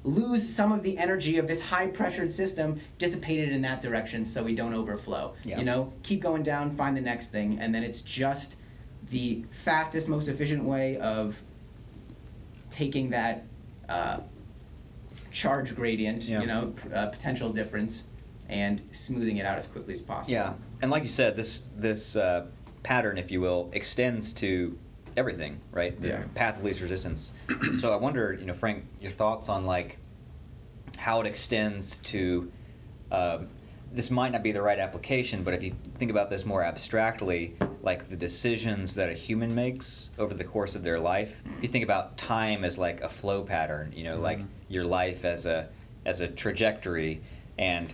lose 0.04 0.48
some 0.48 0.70
of 0.70 0.82
the 0.82 0.96
energy 0.98 1.36
of 1.38 1.46
this 1.48 1.60
high 1.60 1.86
pressured 1.88 2.32
system, 2.32 2.78
dissipate 2.98 3.40
it 3.40 3.50
in 3.52 3.60
that 3.62 3.80
direction 3.82 4.24
so 4.24 4.42
we 4.44 4.54
don't 4.54 4.72
overflow. 4.74 5.32
Yeah. 5.44 5.58
You 5.58 5.64
know, 5.64 5.92
keep 6.02 6.20
going 6.22 6.42
down, 6.44 6.76
find 6.76 6.96
the 6.96 7.00
next 7.00 7.32
thing, 7.32 7.58
and 7.60 7.74
then 7.74 7.82
it's 7.82 8.02
just 8.02 8.56
the 9.10 9.44
fastest, 9.50 10.08
most 10.08 10.28
efficient 10.28 10.62
way 10.64 10.96
of 10.98 11.42
taking 12.70 13.10
that 13.10 13.44
uh, 13.88 14.20
charge 15.30 15.74
gradient, 15.74 16.28
Yeah. 16.28 16.40
you 16.40 16.46
know, 16.46 16.74
uh, 16.94 17.06
potential 17.06 17.52
difference, 17.52 18.04
and 18.48 18.82
smoothing 18.92 19.36
it 19.38 19.46
out 19.46 19.58
as 19.58 19.66
quickly 19.66 19.92
as 19.92 20.00
possible. 20.00 20.32
Yeah, 20.34 20.54
and 20.82 20.90
like 20.90 21.02
you 21.02 21.08
said, 21.08 21.36
this 21.36 21.64
this 21.74 22.16
uh, 22.16 22.46
pattern, 22.82 23.18
if 23.18 23.30
you 23.30 23.40
will, 23.40 23.70
extends 23.72 24.32
to 24.34 24.78
everything, 25.16 25.60
right? 25.72 26.00
This 26.00 26.14
Yeah. 26.14 26.24
path 26.34 26.58
of 26.58 26.64
least 26.64 26.80
resistance. 26.80 27.32
so 27.80 27.92
I 27.92 27.96
wonder, 27.96 28.32
you 28.38 28.46
know, 28.46 28.54
Frank, 28.54 28.84
your 29.00 29.10
thoughts 29.10 29.48
on 29.48 29.64
like 29.64 29.98
how 30.96 31.20
it 31.20 31.26
extends 31.26 31.98
to. 31.98 32.50
Um, 33.10 33.48
this 33.92 34.10
might 34.10 34.32
not 34.32 34.42
be 34.42 34.52
the 34.52 34.62
right 34.62 34.78
application, 34.78 35.42
but 35.42 35.54
if 35.54 35.62
you 35.62 35.74
think 35.98 36.10
about 36.10 36.28
this 36.30 36.44
more 36.44 36.62
abstractly, 36.62 37.54
like 37.82 38.08
the 38.08 38.16
decisions 38.16 38.94
that 38.94 39.08
a 39.08 39.14
human 39.14 39.54
makes 39.54 40.10
over 40.18 40.34
the 40.34 40.44
course 40.44 40.74
of 40.74 40.82
their 40.82 40.98
life, 40.98 41.32
if 41.58 41.62
you 41.62 41.68
think 41.68 41.84
about 41.84 42.18
time 42.18 42.64
as 42.64 42.78
like 42.78 43.00
a 43.00 43.08
flow 43.08 43.42
pattern, 43.42 43.92
you 43.94 44.04
know, 44.04 44.18
like 44.18 44.38
Mhm. 44.38 44.48
your 44.68 44.84
life 44.84 45.24
as 45.24 45.46
a 45.46 45.68
as 46.04 46.20
a 46.20 46.28
trajectory, 46.28 47.20
and 47.58 47.92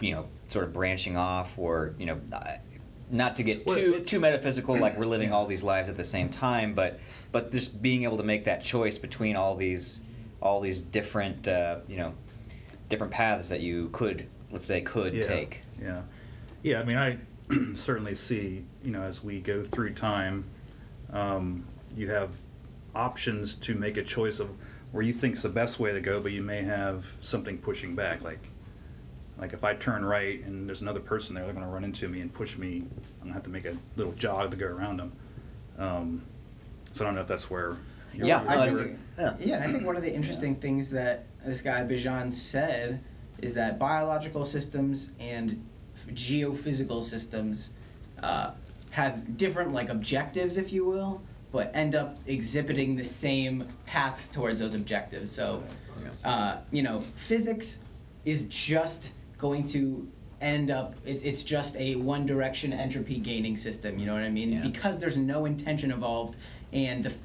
you 0.00 0.12
know, 0.12 0.26
sort 0.48 0.64
of 0.64 0.72
branching 0.72 1.16
off, 1.16 1.56
or 1.58 1.94
you 1.98 2.06
know, 2.06 2.18
uh, 2.32 2.56
not 3.10 3.36
to 3.36 3.42
get 3.42 3.66
Well, 3.66 3.76
too 3.76 4.00
too 4.00 4.20
metaphysical, 4.20 4.76
like 4.76 4.96
we're 4.98 5.04
living 5.04 5.32
all 5.32 5.46
these 5.46 5.62
lives 5.62 5.88
at 5.88 5.96
the 5.96 6.04
same 6.04 6.30
time, 6.30 6.74
but 6.74 6.98
but 7.32 7.52
just 7.52 7.80
being 7.82 8.04
able 8.04 8.16
to 8.16 8.22
make 8.22 8.44
that 8.44 8.64
choice 8.64 8.98
between 8.98 9.36
all 9.36 9.54
these 9.56 10.00
all 10.40 10.60
these 10.60 10.80
different 10.80 11.48
uh, 11.48 11.78
you 11.86 11.96
know 11.96 12.14
different 12.88 13.12
paths 13.12 13.48
that 13.48 13.60
you 13.60 13.88
could 13.92 14.26
let's 14.54 14.66
say 14.66 14.80
could 14.80 15.12
yeah, 15.12 15.26
take. 15.26 15.60
Yeah, 15.82 16.02
yeah. 16.62 16.80
I 16.80 16.84
mean, 16.84 16.96
I 16.96 17.18
certainly 17.74 18.14
see. 18.14 18.64
You 18.82 18.92
know, 18.92 19.02
as 19.02 19.22
we 19.22 19.40
go 19.40 19.64
through 19.64 19.92
time, 19.94 20.44
um, 21.12 21.66
you 21.96 22.08
have 22.10 22.30
options 22.94 23.54
to 23.56 23.74
make 23.74 23.96
a 23.96 24.02
choice 24.02 24.38
of 24.38 24.48
where 24.92 25.02
you 25.02 25.12
think 25.12 25.34
is 25.34 25.42
the 25.42 25.48
best 25.48 25.80
way 25.80 25.92
to 25.92 26.00
go, 26.00 26.20
but 26.20 26.30
you 26.30 26.40
may 26.40 26.62
have 26.62 27.04
something 27.20 27.58
pushing 27.58 27.96
back. 27.96 28.22
Like, 28.22 28.46
like 29.36 29.52
if 29.52 29.64
I 29.64 29.74
turn 29.74 30.04
right 30.04 30.42
and 30.44 30.68
there's 30.68 30.82
another 30.82 31.00
person 31.00 31.34
there, 31.34 31.44
they're 31.44 31.52
going 31.52 31.66
to 31.66 31.72
run 31.72 31.82
into 31.82 32.08
me 32.08 32.20
and 32.20 32.32
push 32.32 32.56
me. 32.56 32.76
I'm 33.20 33.22
going 33.22 33.28
to 33.30 33.34
have 33.34 33.42
to 33.42 33.50
make 33.50 33.64
a 33.64 33.76
little 33.96 34.12
jog 34.12 34.52
to 34.52 34.56
go 34.56 34.66
around 34.66 34.98
them. 34.98 35.12
Um, 35.78 36.22
so 36.92 37.04
I 37.04 37.08
don't 37.08 37.16
know 37.16 37.22
if 37.22 37.26
that's 37.26 37.50
where. 37.50 37.76
you're- 38.14 38.28
Yeah, 38.28 38.42
I 38.42 38.56
that's- 38.68 38.76
you're- 38.76 38.94
yeah. 39.18 39.34
Yeah, 39.40 39.54
and 39.56 39.64
I 39.64 39.72
think 39.72 39.84
one 39.84 39.96
of 39.96 40.02
the 40.02 40.14
interesting 40.14 40.54
things 40.54 40.88
that 40.90 41.24
this 41.44 41.60
guy 41.60 41.82
Bejan 41.82 42.32
said 42.32 43.00
is 43.38 43.54
that 43.54 43.78
biological 43.78 44.44
systems 44.44 45.10
and 45.20 45.62
geophysical 46.12 47.02
systems 47.02 47.70
uh, 48.22 48.52
have 48.90 49.36
different 49.36 49.72
like 49.72 49.88
objectives, 49.88 50.56
if 50.56 50.72
you 50.72 50.86
will, 50.86 51.20
but 51.52 51.70
end 51.74 51.94
up 51.94 52.18
exhibiting 52.26 52.96
the 52.96 53.04
same 53.04 53.68
paths 53.86 54.28
towards 54.28 54.58
those 54.60 54.74
objectives. 54.74 55.30
So, 55.30 55.62
uh, 56.24 56.58
you 56.70 56.82
know, 56.82 57.04
physics 57.14 57.78
is 58.24 58.42
just 58.44 59.10
going 59.38 59.64
to 59.68 60.06
end 60.40 60.70
up 60.70 60.94
it's, 61.04 61.22
it's 61.22 61.42
just 61.42 61.76
a 61.76 61.94
one 61.96 62.26
direction 62.26 62.72
entropy 62.72 63.18
gaining 63.18 63.56
system 63.56 63.98
you 63.98 64.04
know 64.04 64.12
what 64.12 64.22
i 64.22 64.28
mean 64.28 64.52
Yeah. 64.52 64.60
because 64.62 64.98
there's 64.98 65.16
no 65.16 65.44
intention 65.46 65.90
involved 65.92 66.36
and 66.72 67.04
the 67.04 67.10
f- 67.10 67.16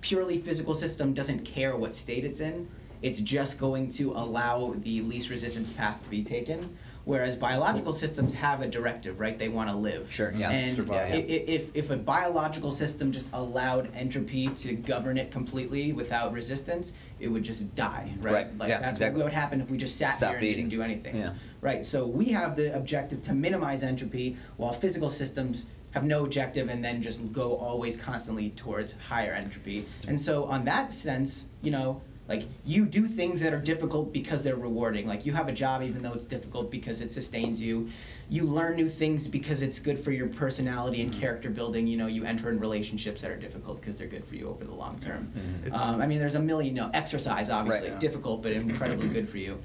purely 0.00 0.38
physical 0.38 0.74
system 0.74 1.12
doesn't 1.12 1.44
care 1.44 1.76
what 1.76 1.96
state 1.96 2.24
it's 2.24 2.40
in 2.40 2.68
it's 3.02 3.20
just 3.20 3.58
going 3.58 3.90
to 3.90 4.12
allow 4.12 4.74
the 4.78 5.00
least 5.02 5.30
resistance 5.30 5.70
path 5.70 6.02
to 6.02 6.08
be 6.10 6.22
taken 6.22 6.76
whereas 7.04 7.34
biological 7.36 7.92
systems 7.92 8.34
have 8.34 8.60
a 8.60 8.66
directive 8.66 9.18
right 9.20 9.38
they 9.38 9.48
want 9.48 9.68
to 9.70 9.74
live 9.74 10.10
Sure, 10.12 10.32
yeah. 10.36 10.50
and 10.50 10.76
Survive. 10.76 11.12
i- 11.14 11.16
i- 11.16 11.44
if, 11.46 11.70
if 11.74 11.90
a 11.90 11.96
biological 11.96 12.70
system 12.70 13.10
just 13.12 13.26
allowed 13.32 13.88
entropy 13.94 14.48
to 14.48 14.74
govern 14.74 15.16
it 15.16 15.30
completely 15.30 15.92
without 15.92 16.32
resistance 16.32 16.92
it 17.20 17.28
would 17.28 17.42
just 17.42 17.74
die 17.74 18.12
right, 18.20 18.32
Right, 18.32 18.58
like 18.58 18.68
yeah, 18.68 18.80
that's 18.80 18.96
exactly. 18.98 19.18
what 19.18 19.24
would 19.26 19.32
happen 19.34 19.60
if 19.60 19.70
we 19.70 19.78
just 19.78 19.96
sat 19.96 20.16
Stop 20.16 20.30
here 20.30 20.38
and 20.38 20.46
eating. 20.46 20.68
didn't 20.68 20.70
do 20.78 20.82
anything 20.82 21.16
Yeah. 21.16 21.34
Right, 21.60 21.84
so 21.84 22.06
we 22.06 22.26
have 22.26 22.56
the 22.56 22.74
objective 22.76 23.20
to 23.22 23.32
minimize 23.32 23.82
entropy, 23.82 24.36
while 24.58 24.72
physical 24.72 25.10
systems 25.10 25.66
have 25.92 26.04
no 26.04 26.24
objective 26.24 26.68
and 26.68 26.84
then 26.84 27.02
just 27.02 27.32
go 27.32 27.56
always 27.56 27.96
constantly 27.96 28.50
towards 28.50 28.92
higher 28.92 29.32
entropy. 29.32 29.86
And 30.06 30.20
so, 30.20 30.44
on 30.44 30.64
that 30.66 30.92
sense, 30.92 31.46
you 31.62 31.70
know, 31.72 32.00
like 32.28 32.42
you 32.66 32.84
do 32.84 33.06
things 33.06 33.40
that 33.40 33.54
are 33.54 33.60
difficult 33.60 34.12
because 34.12 34.42
they're 34.42 34.56
rewarding. 34.56 35.06
Like 35.06 35.24
you 35.24 35.32
have 35.32 35.48
a 35.48 35.52
job 35.52 35.82
even 35.82 36.02
though 36.02 36.12
it's 36.12 36.26
difficult 36.26 36.70
because 36.70 37.00
it 37.00 37.10
sustains 37.10 37.60
you. 37.60 37.88
You 38.28 38.44
learn 38.44 38.76
new 38.76 38.88
things 38.88 39.26
because 39.26 39.62
it's 39.62 39.78
good 39.78 39.98
for 39.98 40.12
your 40.12 40.28
personality 40.28 41.00
and 41.00 41.12
character 41.12 41.48
building. 41.48 41.86
You 41.86 41.96
know, 41.96 42.06
you 42.06 42.24
enter 42.24 42.50
in 42.50 42.60
relationships 42.60 43.22
that 43.22 43.30
are 43.30 43.36
difficult 43.36 43.80
because 43.80 43.96
they're 43.96 44.06
good 44.06 44.26
for 44.26 44.34
you 44.34 44.48
over 44.48 44.64
the 44.64 44.74
long 44.74 44.98
term. 44.98 45.32
Mhm. 45.34 45.74
Um, 45.74 46.02
I 46.02 46.06
mean, 46.06 46.18
there's 46.18 46.34
a 46.34 46.40
million. 46.40 46.74
No, 46.74 46.90
exercise 46.92 47.48
obviously 47.48 47.90
Right. 47.90 47.98
difficult 48.00 48.42
but 48.42 48.52
incredibly 48.52 49.08
good 49.18 49.26
for 49.28 49.38
you. 49.38 49.58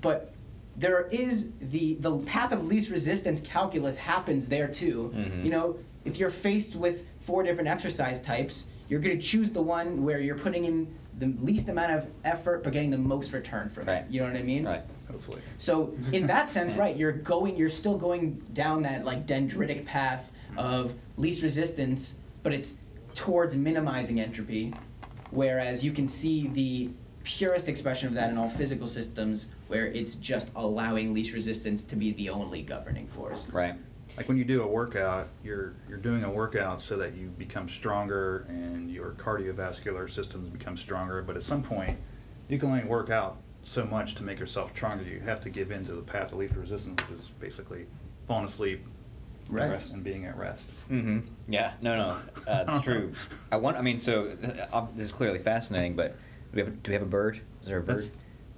But 0.00 0.34
there 0.76 1.08
is 1.12 1.50
the 1.70 1.94
the 2.00 2.18
path 2.18 2.50
of 2.50 2.66
least 2.66 2.90
resistance 2.90 3.40
calculus 3.42 3.96
happens 3.96 4.48
there 4.48 4.66
too. 4.66 5.12
Mhm. 5.14 5.44
You 5.44 5.50
know, 5.50 5.76
if 6.04 6.18
you're 6.18 6.30
faced 6.30 6.74
with 6.74 7.04
four 7.20 7.44
different 7.44 7.68
exercise 7.68 8.18
types, 8.20 8.66
you're 8.88 9.00
going 9.00 9.16
to 9.16 9.22
choose 9.24 9.50
the 9.50 9.60
one 9.62 10.02
where 10.02 10.18
you're 10.18 10.38
putting 10.38 10.64
in 10.64 10.86
the 11.18 11.34
least 11.40 11.68
amount 11.68 11.92
of 11.92 12.06
effort 12.24 12.62
but 12.62 12.72
getting 12.72 12.90
the 12.90 12.98
most 12.98 13.32
return 13.32 13.68
from 13.68 13.86
Right. 13.86 14.04
it. 14.04 14.10
You 14.10 14.20
know 14.20 14.26
what 14.26 14.36
I 14.36 14.42
mean? 14.42 14.64
Right. 14.64 14.82
Hopefully. 15.10 15.40
So 15.58 15.94
in 16.12 16.26
that 16.26 16.48
sense, 16.50 16.74
right, 16.74 16.96
you're 16.96 17.12
going, 17.12 17.56
you're 17.56 17.70
still 17.70 17.96
going 17.96 18.34
down 18.52 18.82
that 18.82 19.04
like 19.04 19.26
dendritic 19.26 19.84
path 19.86 20.30
of 20.56 20.94
least 21.16 21.42
resistance, 21.42 22.16
but 22.42 22.52
it's 22.52 22.74
towards 23.14 23.54
minimizing 23.54 24.20
entropy. 24.20 24.74
Whereas 25.30 25.84
you 25.84 25.92
can 25.92 26.08
see 26.08 26.48
the 26.48 26.90
purest 27.24 27.68
expression 27.68 28.08
of 28.08 28.14
that 28.14 28.30
in 28.30 28.38
all 28.38 28.48
physical 28.48 28.86
systems, 28.86 29.48
where 29.66 29.86
it's 29.86 30.14
just 30.14 30.50
allowing 30.56 31.12
least 31.12 31.32
resistance 31.34 31.84
to 31.84 31.96
be 31.96 32.12
the 32.12 32.30
only 32.30 32.62
governing 32.62 33.06
force. 33.06 33.48
Right. 33.50 33.74
Like 34.16 34.28
when 34.28 34.36
you 34.36 34.44
do 34.44 34.62
a 34.62 34.66
workout, 34.66 35.28
you're 35.44 35.74
you're 35.88 35.98
doing 35.98 36.24
a 36.24 36.30
workout 36.30 36.82
so 36.82 36.96
that 36.96 37.14
you 37.14 37.28
become 37.28 37.68
stronger 37.68 38.46
and 38.48 38.90
your 38.90 39.10
cardiovascular 39.12 40.10
systems 40.10 40.48
become 40.48 40.76
stronger. 40.76 41.22
But 41.22 41.36
at 41.36 41.42
some 41.44 41.62
point, 41.62 41.96
you 42.48 42.58
can 42.58 42.70
only 42.70 42.84
work 42.84 43.10
out 43.10 43.38
so 43.62 43.84
much 43.84 44.14
to 44.16 44.22
make 44.24 44.38
yourself 44.40 44.70
stronger. 44.74 45.04
You 45.04 45.20
have 45.20 45.40
to 45.42 45.50
give 45.50 45.70
in 45.70 45.84
to 45.86 45.92
the 45.92 46.02
path 46.02 46.32
of 46.32 46.38
least 46.38 46.54
resistance, 46.54 47.00
which 47.08 47.20
is 47.20 47.28
basically 47.38 47.86
falling 48.26 48.44
asleep, 48.46 48.84
and 49.46 49.56
Right. 49.56 49.70
rest, 49.70 49.92
and 49.92 50.02
being 50.04 50.26
at 50.26 50.36
rest. 50.36 50.70
Mm-hmm. 50.90 51.20
Yeah. 51.48 51.72
No. 51.80 51.96
No. 51.96 52.18
Uh, 52.46 52.64
it's 52.68 52.80
true. 52.84 53.12
I 53.52 53.56
want. 53.56 53.76
I 53.76 53.82
mean, 53.82 53.98
so 53.98 54.36
uh, 54.72 54.86
this 54.94 55.06
is 55.06 55.12
clearly 55.12 55.38
fascinating. 55.38 55.94
But 55.94 56.12
do 56.12 56.16
we 56.54 56.60
have? 56.62 56.68
A, 56.68 56.70
do 56.72 56.90
we 56.90 56.94
have 56.94 57.02
a 57.02 57.06
bird? 57.06 57.40
Is 57.62 57.68
there 57.68 57.78
a 57.78 57.82
bird? 57.82 57.98
That's- 57.98 58.10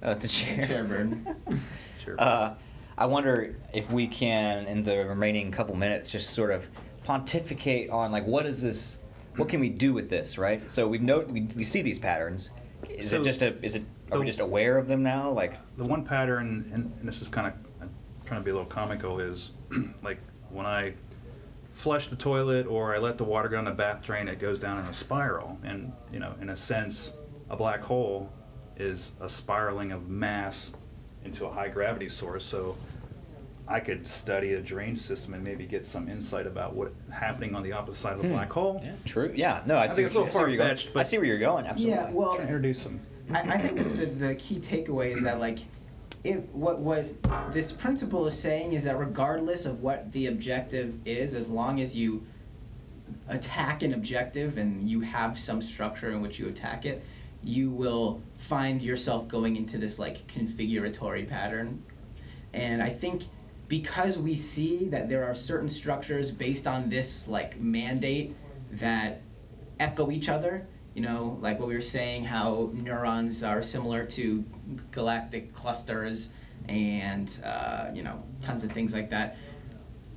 oh, 0.03 0.11
it's 0.11 0.25
a 0.25 0.27
chair. 0.27 0.65
Chair 0.65 0.83
bird. 0.85 1.25
Sure. 2.03 2.15
Uh, 2.19 2.55
I 3.01 3.05
wonder 3.05 3.55
if 3.73 3.89
we 3.89 4.05
can, 4.05 4.67
in 4.67 4.83
the 4.83 5.07
remaining 5.07 5.49
couple 5.49 5.75
minutes, 5.75 6.11
just 6.11 6.35
sort 6.35 6.51
of 6.51 6.67
pontificate 7.03 7.89
on 7.89 8.11
like 8.11 8.27
what 8.27 8.45
is 8.45 8.61
this? 8.61 8.99
What 9.37 9.49
can 9.49 9.59
we 9.59 9.69
do 9.69 9.91
with 9.91 10.07
this? 10.07 10.37
Right. 10.37 10.69
So 10.69 10.87
we 10.87 10.99
know 10.99 11.21
we, 11.21 11.49
we 11.55 11.63
see 11.63 11.81
these 11.81 11.97
patterns. 11.97 12.51
Is 12.87 13.09
So- 13.09 13.19
it 13.19 13.23
just 13.23 13.41
a? 13.41 13.59
Is 13.65 13.75
it? 13.75 13.81
Are 14.11 14.19
we 14.19 14.27
just 14.27 14.39
aware 14.39 14.77
of 14.77 14.87
them 14.87 15.01
now? 15.01 15.31
Like. 15.31 15.57
the 15.77 15.83
one 15.83 16.03
pattern, 16.03 16.69
and, 16.71 16.93
and 16.99 17.07
this 17.07 17.23
is 17.23 17.27
kind 17.27 17.47
of 17.47 17.53
I'm 17.81 17.89
trying 18.23 18.41
to 18.41 18.45
be 18.45 18.51
a 18.51 18.53
little 18.53 18.69
comical, 18.69 19.19
is 19.19 19.53
like 20.03 20.19
when 20.51 20.67
I 20.67 20.93
flush 21.73 22.07
the 22.07 22.15
toilet 22.15 22.67
or 22.67 22.93
I 22.93 22.99
let 22.99 23.17
the 23.17 23.23
water 23.23 23.49
go 23.49 23.57
in 23.57 23.65
the 23.65 23.71
bath 23.71 24.03
drain, 24.03 24.27
it 24.27 24.37
goes 24.37 24.59
down 24.59 24.77
in 24.77 24.85
a 24.85 24.93
spiral. 24.93 25.57
And 25.63 25.91
you 26.13 26.19
know, 26.19 26.35
in 26.39 26.51
a 26.51 26.55
sense, 26.55 27.13
a 27.49 27.55
black 27.57 27.81
hole 27.81 28.31
is 28.77 29.13
a 29.21 29.27
spiraling 29.27 29.91
of 29.91 30.07
mass 30.07 30.71
into 31.23 31.45
a 31.45 31.51
high 31.51 31.67
gravity 31.67 32.09
source. 32.09 32.43
So 32.45 32.75
I 33.71 33.79
could 33.79 34.05
study 34.05 34.53
a 34.55 34.61
drainage 34.61 34.99
system 34.99 35.33
and 35.33 35.43
maybe 35.43 35.65
get 35.65 35.85
some 35.85 36.09
insight 36.09 36.45
about 36.45 36.75
what's 36.75 36.93
happening 37.09 37.55
on 37.55 37.63
the 37.63 37.71
opposite 37.71 38.01
side 38.01 38.13
of 38.13 38.21
the 38.21 38.27
Hmm. 38.27 38.33
black 38.33 38.51
hole. 38.51 38.81
Yeah, 38.83 38.91
true. 39.05 39.31
Yeah, 39.33 39.61
no, 39.65 39.75
I, 39.75 39.83
I 39.83 39.87
see 39.87 39.95
think 39.95 40.05
it's 40.07 40.15
a 40.15 40.19
little 40.19 40.27
you- 40.27 40.29
I 40.29 40.33
see 40.33 40.37
where 40.39 40.49
you're 40.49 40.57
going. 40.57 40.67
far-fetched, 40.67 40.93
but 40.93 40.99
I 40.99 41.03
see 41.03 41.17
where 41.17 41.25
you're 41.27 41.39
going. 41.39 41.65
Absolutely. 41.65 41.95
Yeah, 41.97 42.11
well, 42.11 42.35
Trying 42.35 42.47
to 42.47 42.53
introduce 42.53 42.81
some. 42.81 42.99
I, 43.33 43.39
I 43.53 43.57
think 43.57 43.77
the, 43.97 44.05
the 44.27 44.35
key 44.35 44.59
takeaway 44.59 45.13
is 45.13 45.21
that 45.21 45.39
like 45.39 45.59
if 46.25 46.43
what 46.49 46.79
what 46.79 47.05
this 47.53 47.71
principle 47.71 48.27
is 48.27 48.37
saying 48.37 48.73
is 48.73 48.83
that 48.83 48.99
regardless 48.99 49.65
of 49.65 49.81
what 49.81 50.11
the 50.11 50.27
objective 50.27 50.93
is, 51.05 51.33
as 51.33 51.47
long 51.47 51.79
as 51.79 51.95
you 51.95 52.21
attack 53.29 53.83
an 53.83 53.93
objective 53.93 54.57
and 54.57 54.89
you 54.89 54.99
have 54.99 55.39
some 55.39 55.61
structure 55.61 56.11
in 56.11 56.21
which 56.21 56.37
you 56.39 56.47
attack 56.49 56.85
it, 56.85 57.03
you 57.43 57.69
will 57.69 58.21
find 58.37 58.81
yourself 58.81 59.27
going 59.29 59.55
into 59.55 59.77
this 59.77 59.97
like 59.97 60.27
configuratory 60.27 61.27
pattern. 61.27 61.81
And 62.53 62.83
I 62.83 62.89
think 62.89 63.23
because 63.71 64.17
we 64.17 64.35
see 64.35 64.89
that 64.89 65.07
there 65.07 65.23
are 65.23 65.33
certain 65.33 65.69
structures 65.69 66.29
based 66.29 66.67
on 66.67 66.89
this 66.89 67.25
like 67.29 67.57
mandate 67.57 68.35
that 68.69 69.21
echo 69.79 70.11
each 70.11 70.27
other, 70.27 70.67
you 70.93 71.01
know, 71.01 71.37
like 71.39 71.57
what 71.57 71.69
we 71.69 71.73
were 71.73 71.79
saying, 71.79 72.21
how 72.21 72.69
neurons 72.73 73.43
are 73.43 73.63
similar 73.63 74.03
to 74.03 74.43
galactic 74.91 75.53
clusters 75.53 76.27
and, 76.67 77.39
uh, 77.45 77.85
you 77.93 78.03
know, 78.03 78.21
tons 78.41 78.65
of 78.65 78.73
things 78.73 78.93
like 78.93 79.09
that. 79.09 79.37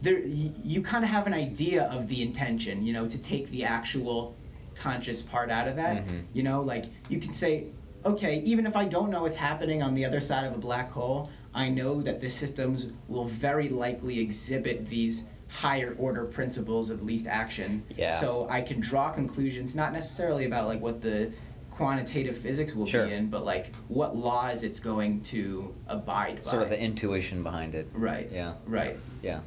There, 0.02 0.18
you 0.18 0.82
kind 0.82 1.04
of 1.04 1.10
have 1.10 1.28
an 1.28 1.32
idea 1.32 1.84
of 1.84 2.08
the 2.08 2.22
intention, 2.22 2.84
you 2.84 2.92
know, 2.92 3.06
to 3.06 3.18
take 3.18 3.48
the 3.52 3.62
actual 3.62 4.36
conscious 4.74 5.22
part 5.22 5.52
out 5.52 5.68
of 5.68 5.76
that. 5.76 6.04
Mhm. 6.04 6.24
You 6.32 6.42
know, 6.42 6.60
like 6.60 6.86
you 7.08 7.20
can 7.20 7.32
say, 7.32 7.66
okay, 8.04 8.42
even 8.44 8.66
if 8.66 8.74
I 8.74 8.84
don't 8.84 9.10
know 9.12 9.22
what's 9.22 9.36
happening 9.36 9.80
on 9.80 9.94
the 9.94 10.04
other 10.04 10.20
side 10.20 10.44
of 10.44 10.54
a 10.54 10.58
black 10.58 10.90
hole, 10.90 11.30
I 11.54 11.68
know 11.68 12.02
that 12.02 12.20
the 12.20 12.28
systems 12.28 12.88
will 13.08 13.26
very 13.26 13.68
likely 13.68 14.18
exhibit 14.20 14.86
these 14.88 15.24
higher 15.48 15.94
order 15.98 16.24
principles 16.24 16.90
of 16.90 17.02
least 17.02 17.26
action. 17.26 17.84
Yeah. 17.96 18.10
So 18.12 18.48
I 18.50 18.60
can 18.60 18.80
draw 18.80 19.10
conclusions, 19.10 19.74
not 19.74 19.92
necessarily 19.92 20.46
about 20.46 20.66
like 20.66 20.80
what 20.80 21.00
the 21.00 21.30
quantitative 21.70 22.36
physics 22.36 22.72
will 22.74 22.86
Sure. 22.86 23.06
be 23.06 23.12
in, 23.12 23.28
but 23.28 23.44
like 23.44 23.72
what 23.88 24.16
laws 24.16 24.62
it's 24.64 24.80
going 24.80 25.20
to 25.22 25.72
abide 25.88 26.36
by. 26.36 26.40
Sort 26.40 26.62
of 26.62 26.70
the 26.70 26.80
intuition 26.80 27.42
behind 27.42 27.74
it. 27.74 27.88
right. 27.94 28.28
Yeah. 28.32 28.54
Right. 28.66 28.96
Yeah. 29.22 29.40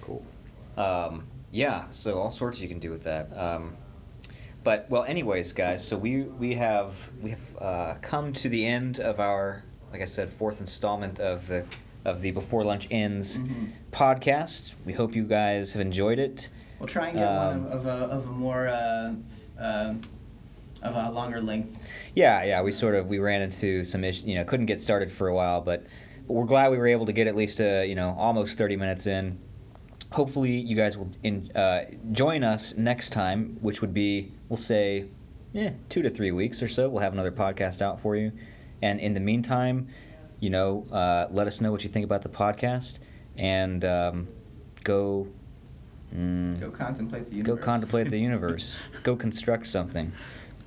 Cool. 0.00 0.24
Um, 0.76 1.24
yeah, 1.50 1.84
so 1.90 2.18
all 2.18 2.30
sorts 2.30 2.60
you 2.60 2.68
can 2.68 2.78
do 2.78 2.90
with 2.90 3.04
that. 3.04 3.36
Um, 3.36 3.76
but 4.64 4.86
well, 4.90 5.04
anyways, 5.04 5.52
guys, 5.52 5.86
so 5.86 5.96
we 5.96 6.22
we 6.22 6.54
have 6.54 6.94
we 7.20 7.30
have 7.30 7.40
uh, 7.60 7.94
come 8.00 8.32
to 8.34 8.48
the 8.48 8.64
end 8.64 9.00
of 9.00 9.18
our, 9.20 9.62
like 9.92 10.00
I 10.00 10.06
said, 10.06 10.30
fourth 10.32 10.60
installment 10.60 11.20
of 11.20 11.46
the 11.46 11.64
of 12.04 12.20
the 12.20 12.32
Before 12.32 12.64
Lunch 12.64 12.88
Ends 12.90 13.38
Mhm. 13.38 13.68
podcast. 13.92 14.72
We 14.84 14.92
hope 14.92 15.14
you 15.14 15.22
guys 15.24 15.72
have 15.72 15.80
enjoyed 15.80 16.18
it. 16.18 16.48
We'll 16.80 16.88
try 16.88 17.08
and 17.08 17.18
get 17.18 17.28
Um, 17.28 17.64
one 17.64 17.72
of, 17.72 17.86
of 17.86 17.86
a 17.86 18.04
of 18.06 18.26
a 18.26 18.30
more 18.30 18.66
uh, 18.68 19.12
uh, 19.60 19.94
of 20.82 20.96
a 20.96 21.10
longer 21.12 21.40
length. 21.40 21.78
Yeah, 22.16 22.42
yeah, 22.42 22.60
we 22.62 22.72
sort 22.72 22.94
of 22.96 23.06
we 23.06 23.18
ran 23.18 23.42
into 23.42 23.84
some 23.84 24.02
issues, 24.02 24.24
you 24.24 24.34
know, 24.34 24.44
couldn't 24.44 24.66
get 24.66 24.80
started 24.80 25.12
for 25.12 25.28
a 25.28 25.34
while, 25.34 25.60
but, 25.60 25.84
but 26.26 26.32
we're 26.32 26.44
glad 26.46 26.72
we 26.72 26.78
were 26.78 26.88
able 26.88 27.06
to 27.06 27.12
get 27.12 27.26
at 27.28 27.36
least 27.36 27.60
a 27.60 27.86
you 27.86 27.94
know 27.94 28.16
almost 28.18 28.58
30 28.58 28.76
minutes 28.76 29.06
in. 29.06 29.38
Hopefully, 30.10 30.50
you 30.50 30.74
guys 30.76 30.96
will 30.98 31.10
in, 31.22 31.50
uh, 31.54 31.84
join 32.12 32.42
us 32.44 32.76
next 32.76 33.10
time, 33.10 33.56
which 33.60 33.80
would 33.80 33.94
be 33.94 34.32
we'll 34.48 34.56
say, 34.56 35.04
yeah, 35.52 35.70
two 35.88 36.02
to 36.02 36.10
three 36.10 36.32
weeks 36.32 36.62
or 36.62 36.68
so. 36.68 36.88
We'll 36.88 37.02
have 37.02 37.12
another 37.12 37.30
podcast 37.32 37.80
out 37.80 38.00
for 38.00 38.16
you, 38.16 38.32
and 38.82 39.00
in 39.00 39.14
the 39.14 39.20
meantime, 39.20 39.88
you 40.40 40.50
know, 40.50 40.86
uh, 40.92 41.28
let 41.30 41.46
us 41.46 41.60
know 41.60 41.70
what 41.70 41.84
you 41.84 41.90
think 41.90 42.04
about 42.04 42.22
the 42.22 42.28
podcast, 42.28 42.98
and 43.36 43.84
um, 43.84 44.28
go. 44.84 45.28
mm, 46.14 46.60
Go 46.60 46.70
contemplate 46.70 47.26
the 47.30 47.42
Go 47.42 47.56
contemplate 47.56 48.10
the 48.10 48.18
universe. 48.18 48.80
Go 49.02 49.16
construct 49.16 49.66
something. 49.66 50.12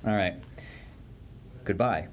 All 0.06 0.14
right. 0.14 0.36
Goodbye. 1.64 2.08